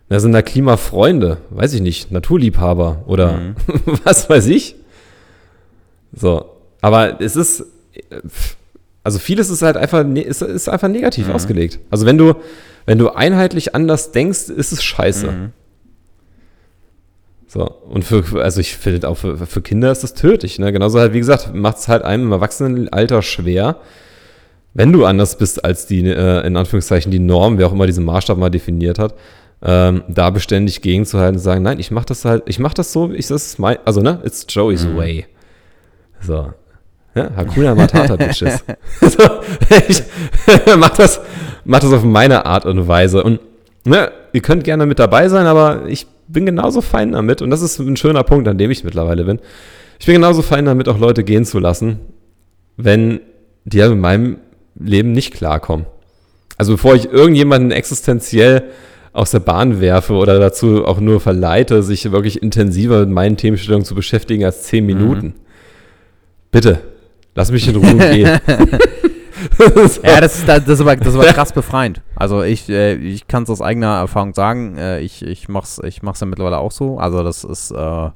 [0.07, 3.55] Da sind da Klimafreunde, weiß ich nicht, Naturliebhaber oder mhm.
[4.03, 4.75] was weiß ich.
[6.13, 6.45] So,
[6.81, 7.65] aber es ist,
[9.03, 11.33] also vieles ist halt einfach, ne, ist, ist einfach negativ mhm.
[11.33, 11.79] ausgelegt.
[11.89, 12.35] Also wenn du,
[12.85, 15.31] wenn du einheitlich anders denkst, ist es scheiße.
[15.31, 15.49] Mhm.
[17.47, 20.57] So, und für, also ich finde auch für, für Kinder ist das tödlich.
[20.57, 20.71] Ne?
[20.71, 23.77] Genauso halt, wie gesagt, macht es halt einem im Erwachsenenalter schwer,
[24.73, 28.05] wenn du anders bist als die, äh, in Anführungszeichen, die Norm, wer auch immer diesen
[28.05, 29.15] Maßstab mal definiert hat,
[29.61, 33.11] ähm, da beständig gegenzuhalten und sagen, nein, ich mach das halt, ich mach das so,
[33.11, 34.97] ich, das ist mein, also ne, it's Joey's mhm.
[34.97, 35.25] way.
[36.21, 36.53] So.
[37.13, 38.63] Ja, Hakuna Matata, Bitches.
[39.01, 39.23] so,
[39.87, 40.03] ich
[40.77, 41.19] mach das,
[41.65, 43.23] mach das auf meine Art und Weise.
[43.23, 43.39] Und
[43.83, 47.61] ne, ihr könnt gerne mit dabei sein, aber ich bin genauso fein damit, und das
[47.61, 49.39] ist ein schöner Punkt, an dem ich mittlerweile bin.
[49.99, 51.99] Ich bin genauso fein damit, auch Leute gehen zu lassen,
[52.77, 53.19] wenn
[53.65, 54.37] die ja mit meinem
[54.79, 55.85] Leben nicht klarkommen.
[56.57, 58.63] Also bevor ich irgendjemanden existenziell
[59.13, 63.85] aus der Bahn werfe oder dazu auch nur verleite, sich wirklich intensiver mit meinen Themenstellungen
[63.85, 65.25] zu beschäftigen als zehn Minuten.
[65.25, 65.33] Mhm.
[66.51, 66.81] Bitte,
[67.33, 68.39] lass mich in Ruhe gehen.
[70.03, 72.01] ja, das, das, das, war, das war krass befreiend.
[72.15, 74.77] Also ich, äh, ich kann es aus eigener Erfahrung sagen.
[74.77, 76.99] Äh, ich, ich mach's, ich mach's ja mittlerweile auch so.
[76.99, 78.09] Also das ist, äh,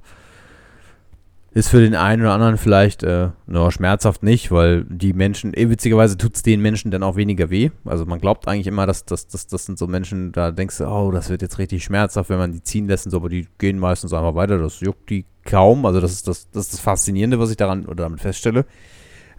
[1.52, 5.70] ist für den einen oder anderen vielleicht äh, no, schmerzhaft nicht, weil die Menschen, eh,
[5.70, 7.70] witzigerweise tut es den Menschen dann auch weniger weh.
[7.86, 10.86] Also man glaubt eigentlich immer, dass, dass, dass das sind so Menschen, da denkst du,
[10.86, 13.48] oh, das wird jetzt richtig schmerzhaft, wenn man die ziehen lässt und so, aber die
[13.58, 14.58] gehen meistens einfach weiter.
[14.58, 15.86] Das juckt die kaum.
[15.86, 18.66] Also das ist das, das, ist das Faszinierende, was ich daran oder damit feststelle.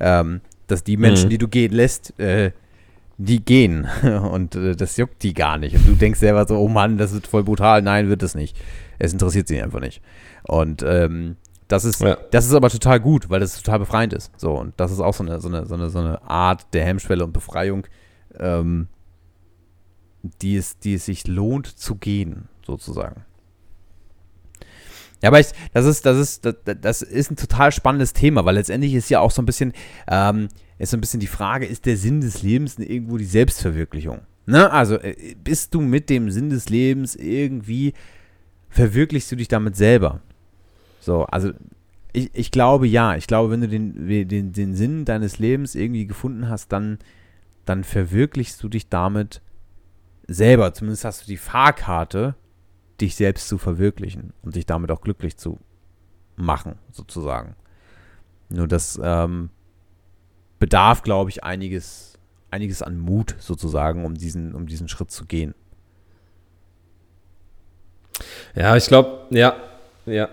[0.00, 1.30] Ähm, dass die Menschen, mhm.
[1.30, 2.52] die du gehen lässt, äh,
[3.18, 3.86] die gehen
[4.32, 5.76] und äh, das juckt die gar nicht.
[5.76, 7.82] Und du denkst selber so, oh Mann, das ist voll brutal.
[7.82, 8.56] Nein, wird es nicht.
[8.98, 10.02] Es interessiert sie einfach nicht.
[10.44, 11.36] Und ähm,
[11.68, 12.16] das ist, ja.
[12.30, 14.32] das ist aber total gut, weil das total befreiend ist.
[14.36, 16.84] So, und das ist auch so eine, so eine, so eine, so eine Art der
[16.84, 17.86] Hemmschwelle und Befreiung,
[18.38, 18.88] ähm,
[20.42, 23.24] die, es, die es sich lohnt zu gehen, sozusagen.
[25.22, 28.56] Ja, aber ich, das ist, das ist, das, das, ist ein total spannendes Thema, weil
[28.56, 29.72] letztendlich ist ja auch so ein bisschen,
[30.08, 30.48] ähm,
[30.78, 34.20] ist so ein bisschen die Frage, ist der Sinn des Lebens irgendwo die Selbstverwirklichung?
[34.44, 34.70] Ne?
[34.70, 37.94] Also äh, bist du mit dem Sinn des Lebens irgendwie,
[38.68, 40.20] verwirklichst du dich damit selber?
[41.00, 41.52] So, also
[42.12, 46.06] ich, ich glaube ja, ich glaube, wenn du den, den, den Sinn deines Lebens irgendwie
[46.06, 46.98] gefunden hast, dann,
[47.64, 49.40] dann verwirklichst du dich damit
[50.26, 50.74] selber.
[50.74, 52.34] Zumindest hast du die Fahrkarte
[53.00, 55.58] dich selbst zu verwirklichen und dich damit auch glücklich zu
[56.36, 57.56] machen, sozusagen.
[58.48, 59.50] Nur das ähm,
[60.58, 62.18] bedarf, glaube ich, einiges,
[62.50, 65.54] einiges an Mut, sozusagen, um diesen, um diesen Schritt zu gehen.
[68.54, 69.56] Ja, ich glaube, ja,
[70.06, 70.28] ja.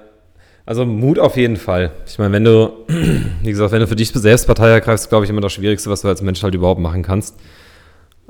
[0.65, 1.91] Also Mut auf jeden Fall.
[2.07, 2.85] Ich meine, wenn du,
[3.41, 6.01] wie gesagt, wenn du für dich selbst Partei ergreifst, glaube ich, immer das Schwierigste, was
[6.01, 7.35] du als Mensch halt überhaupt machen kannst.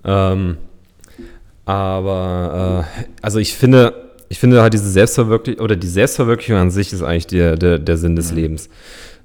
[0.03, 0.57] Ähm,
[1.65, 6.91] aber, äh, also ich finde, ich finde halt diese Selbstverwirklichung oder die Selbstverwirklichung an sich
[6.91, 8.37] ist eigentlich der, der, der Sinn des mhm.
[8.37, 8.67] Lebens.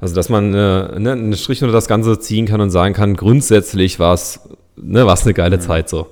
[0.01, 3.17] Also, dass man äh, ne, einen Strich unter das Ganze ziehen kann und sagen kann,
[3.17, 4.39] grundsätzlich war es
[4.77, 5.61] ne, eine geile mhm.
[5.63, 6.09] Zeit so.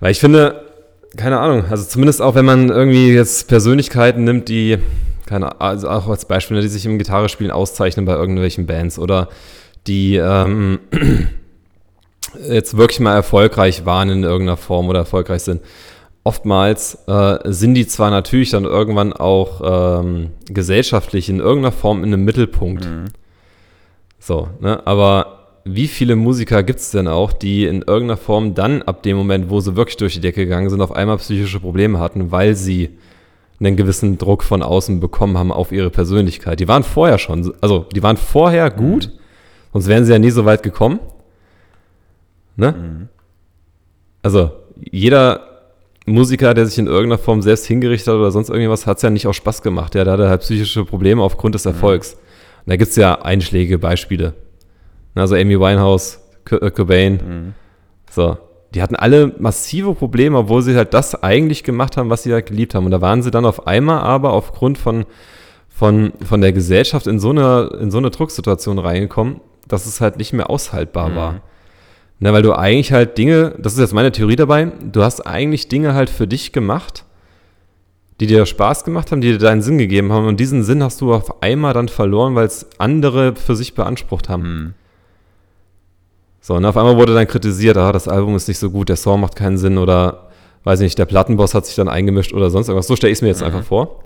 [0.00, 0.64] Weil ich finde,
[1.16, 4.78] keine Ahnung, also zumindest auch wenn man irgendwie jetzt Persönlichkeiten nimmt, die,
[5.24, 9.28] keine also auch als Beispiel, ne, die sich im Gitarrespielen auszeichnen bei irgendwelchen Bands oder
[9.86, 10.80] die ähm,
[12.48, 15.60] jetzt wirklich mal erfolgreich waren in irgendeiner Form oder erfolgreich sind
[16.24, 22.12] oftmals äh, sind die zwar natürlich dann irgendwann auch ähm, gesellschaftlich in irgendeiner Form in
[22.12, 22.84] einem Mittelpunkt.
[22.84, 23.06] Mhm.
[24.18, 24.86] So, ne?
[24.86, 29.16] Aber wie viele Musiker gibt es denn auch, die in irgendeiner Form dann ab dem
[29.16, 32.54] Moment, wo sie wirklich durch die Decke gegangen sind, auf einmal psychische Probleme hatten, weil
[32.54, 32.98] sie
[33.60, 36.58] einen gewissen Druck von außen bekommen haben auf ihre Persönlichkeit.
[36.58, 39.18] Die waren vorher schon, also die waren vorher gut, mhm.
[39.72, 40.98] sonst wären sie ja nie so weit gekommen.
[42.56, 42.72] Ne?
[42.72, 43.08] Mhm.
[44.22, 45.51] Also jeder
[46.06, 49.10] Musiker, der sich in irgendeiner Form selbst hingerichtet hat oder sonst irgendwas, hat es ja
[49.10, 49.94] nicht auch Spaß gemacht.
[49.94, 51.66] Ja, der hatte halt psychische Probleme aufgrund des.
[51.66, 52.14] Erfolgs.
[52.14, 54.34] Und da gibt es ja einschlägige Beispiele.
[55.14, 57.14] Also Amy Winehouse, äh, Cobain.
[57.14, 57.54] Mhm.
[58.10, 58.36] So.
[58.74, 62.46] die hatten alle massive Probleme, obwohl sie halt das eigentlich gemacht haben, was sie halt
[62.46, 62.86] geliebt haben.
[62.86, 65.04] Und da waren sie dann auf einmal aber aufgrund von,
[65.68, 70.16] von, von der Gesellschaft in so eine, in so eine Drucksituation reingekommen, dass es halt
[70.18, 71.16] nicht mehr aushaltbar mhm.
[71.16, 71.40] war.
[72.22, 75.66] Na, weil du eigentlich halt Dinge, das ist jetzt meine Theorie dabei, du hast eigentlich
[75.66, 77.04] Dinge halt für dich gemacht,
[78.20, 80.28] die dir Spaß gemacht haben, die dir deinen Sinn gegeben haben.
[80.28, 84.28] Und diesen Sinn hast du auf einmal dann verloren, weil es andere für sich beansprucht
[84.28, 84.42] haben.
[84.42, 84.74] Mhm.
[86.40, 88.94] So, und auf einmal wurde dann kritisiert, ah, das Album ist nicht so gut, der
[88.94, 90.30] Song macht keinen Sinn oder,
[90.62, 92.86] weiß ich nicht, der Plattenboss hat sich dann eingemischt oder sonst irgendwas.
[92.86, 93.46] So stelle ich es mir jetzt mhm.
[93.46, 94.04] einfach vor.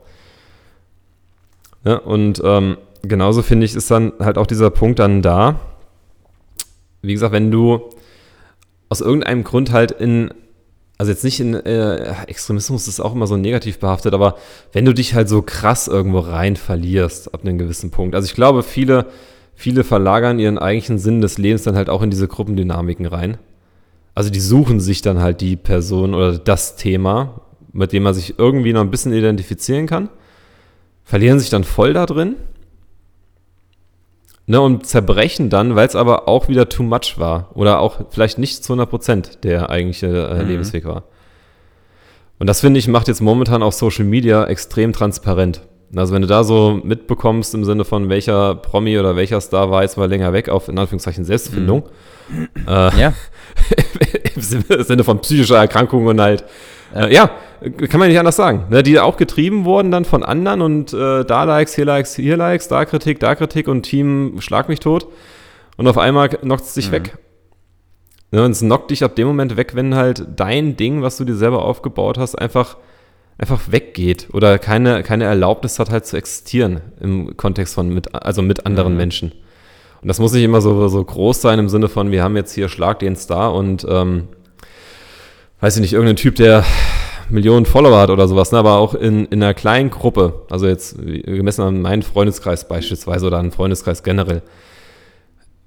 [1.84, 5.60] Ja, und ähm, genauso finde ich, ist dann halt auch dieser Punkt dann da.
[7.02, 7.90] Wie gesagt, wenn du
[8.88, 10.32] aus irgendeinem Grund halt in,
[10.98, 14.36] also jetzt nicht in äh, Extremismus ist auch immer so negativ behaftet, aber
[14.72, 18.14] wenn du dich halt so krass irgendwo rein verlierst ab einem gewissen Punkt.
[18.14, 19.06] Also ich glaube, viele
[19.56, 23.38] viele verlagern ihren eigentlichen Sinn des Lebens dann halt auch in diese Gruppendynamiken rein.
[24.14, 27.40] Also die suchen sich dann halt die Person oder das Thema,
[27.72, 30.10] mit dem man sich irgendwie noch ein bisschen identifizieren kann,
[31.04, 32.36] verlieren sich dann voll da drin
[34.46, 38.38] ne, und zerbrechen dann, weil es aber auch wieder too much war oder auch vielleicht
[38.38, 40.48] nicht zu 100% der eigentliche äh, mhm.
[40.48, 41.04] Lebensweg war.
[42.38, 45.62] Und das finde ich macht jetzt momentan auch Social Media extrem transparent.
[45.94, 49.82] Also wenn du da so mitbekommst im Sinne von welcher Promi oder welcher Star war
[49.82, 51.84] jetzt mal länger weg auf in Anführungszeichen Selbstfindung.
[52.28, 52.48] Mhm.
[52.66, 53.14] Äh, ja.
[54.34, 56.44] Im Sinne von psychischer Erkrankung und halt.
[56.94, 57.30] Äh, ja,
[57.60, 58.66] kann man nicht anders sagen.
[58.70, 62.36] Ne, die auch getrieben wurden dann von anderen und äh, da Likes, hier Likes, hier
[62.36, 65.08] Likes, da Kritik, da Kritik und Team schlag mich tot.
[65.76, 66.92] Und auf einmal knockt es dich mhm.
[66.92, 67.18] weg.
[68.30, 71.24] Ne, und es knockt dich ab dem Moment weg, wenn halt dein Ding, was du
[71.24, 72.76] dir selber aufgebaut hast, einfach
[73.38, 78.42] einfach weggeht oder keine, keine Erlaubnis hat, halt zu existieren im Kontext von mit, also
[78.42, 78.98] mit anderen mhm.
[78.98, 79.32] Menschen.
[80.00, 82.52] Und das muss nicht immer so, so groß sein im Sinne von, wir haben jetzt
[82.52, 84.28] hier Schlag den Star und ähm,
[85.60, 86.64] weiß ich nicht, irgendein Typ, der
[87.28, 90.96] Millionen Follower hat oder sowas, ne, aber auch in, in einer kleinen Gruppe, also jetzt
[90.98, 94.42] gemessen an meinen Freundeskreis beispielsweise oder an Freundeskreis generell,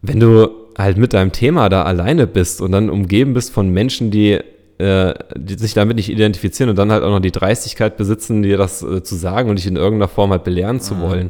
[0.02, 4.12] wenn du halt mit deinem Thema da alleine bist und dann umgeben bist von Menschen,
[4.12, 4.40] die
[4.80, 8.58] äh, die sich damit nicht identifizieren und dann halt auch noch die Dreistigkeit besitzen, dir
[8.58, 11.02] das äh, zu sagen und dich in irgendeiner Form halt belehren zu mhm.
[11.02, 11.30] wollen,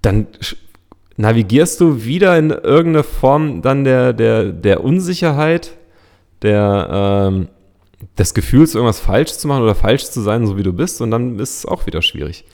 [0.00, 0.28] dann
[1.16, 5.72] navigierst du wieder in irgendeine Form dann der, der, der Unsicherheit,
[6.42, 7.48] der, ähm,
[8.18, 11.10] des Gefühls, irgendwas falsch zu machen oder falsch zu sein, so wie du bist, und
[11.10, 12.44] dann ist es auch wieder schwierig.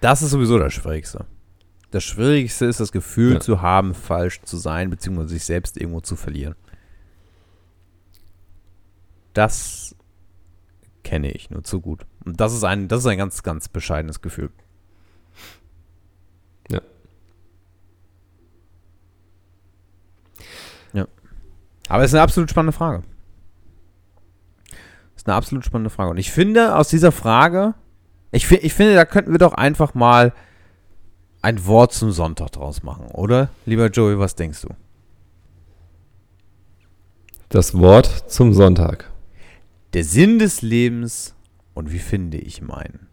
[0.00, 1.26] Das ist sowieso das Schwierigste.
[1.90, 3.40] Das Schwierigste ist, das Gefühl ja.
[3.40, 6.54] zu haben, falsch zu sein, beziehungsweise sich selbst irgendwo zu verlieren.
[9.34, 9.94] Das
[11.04, 12.06] kenne ich nur zu gut.
[12.24, 14.50] Und das ist ein, das ist ein ganz, ganz bescheidenes Gefühl.
[16.70, 16.80] Ja.
[20.92, 21.06] Ja.
[21.88, 23.02] Aber es ist eine absolut spannende Frage.
[25.22, 26.10] Das ist eine absolut spannende Frage.
[26.10, 27.74] Und ich finde, aus dieser Frage,
[28.32, 30.32] ich, ich finde, da könnten wir doch einfach mal
[31.42, 33.50] ein Wort zum Sonntag draus machen, oder?
[33.64, 34.68] Lieber Joey, was denkst du?
[37.50, 39.12] Das Wort zum Sonntag.
[39.92, 41.36] Der Sinn des Lebens
[41.74, 43.06] und wie finde ich meinen?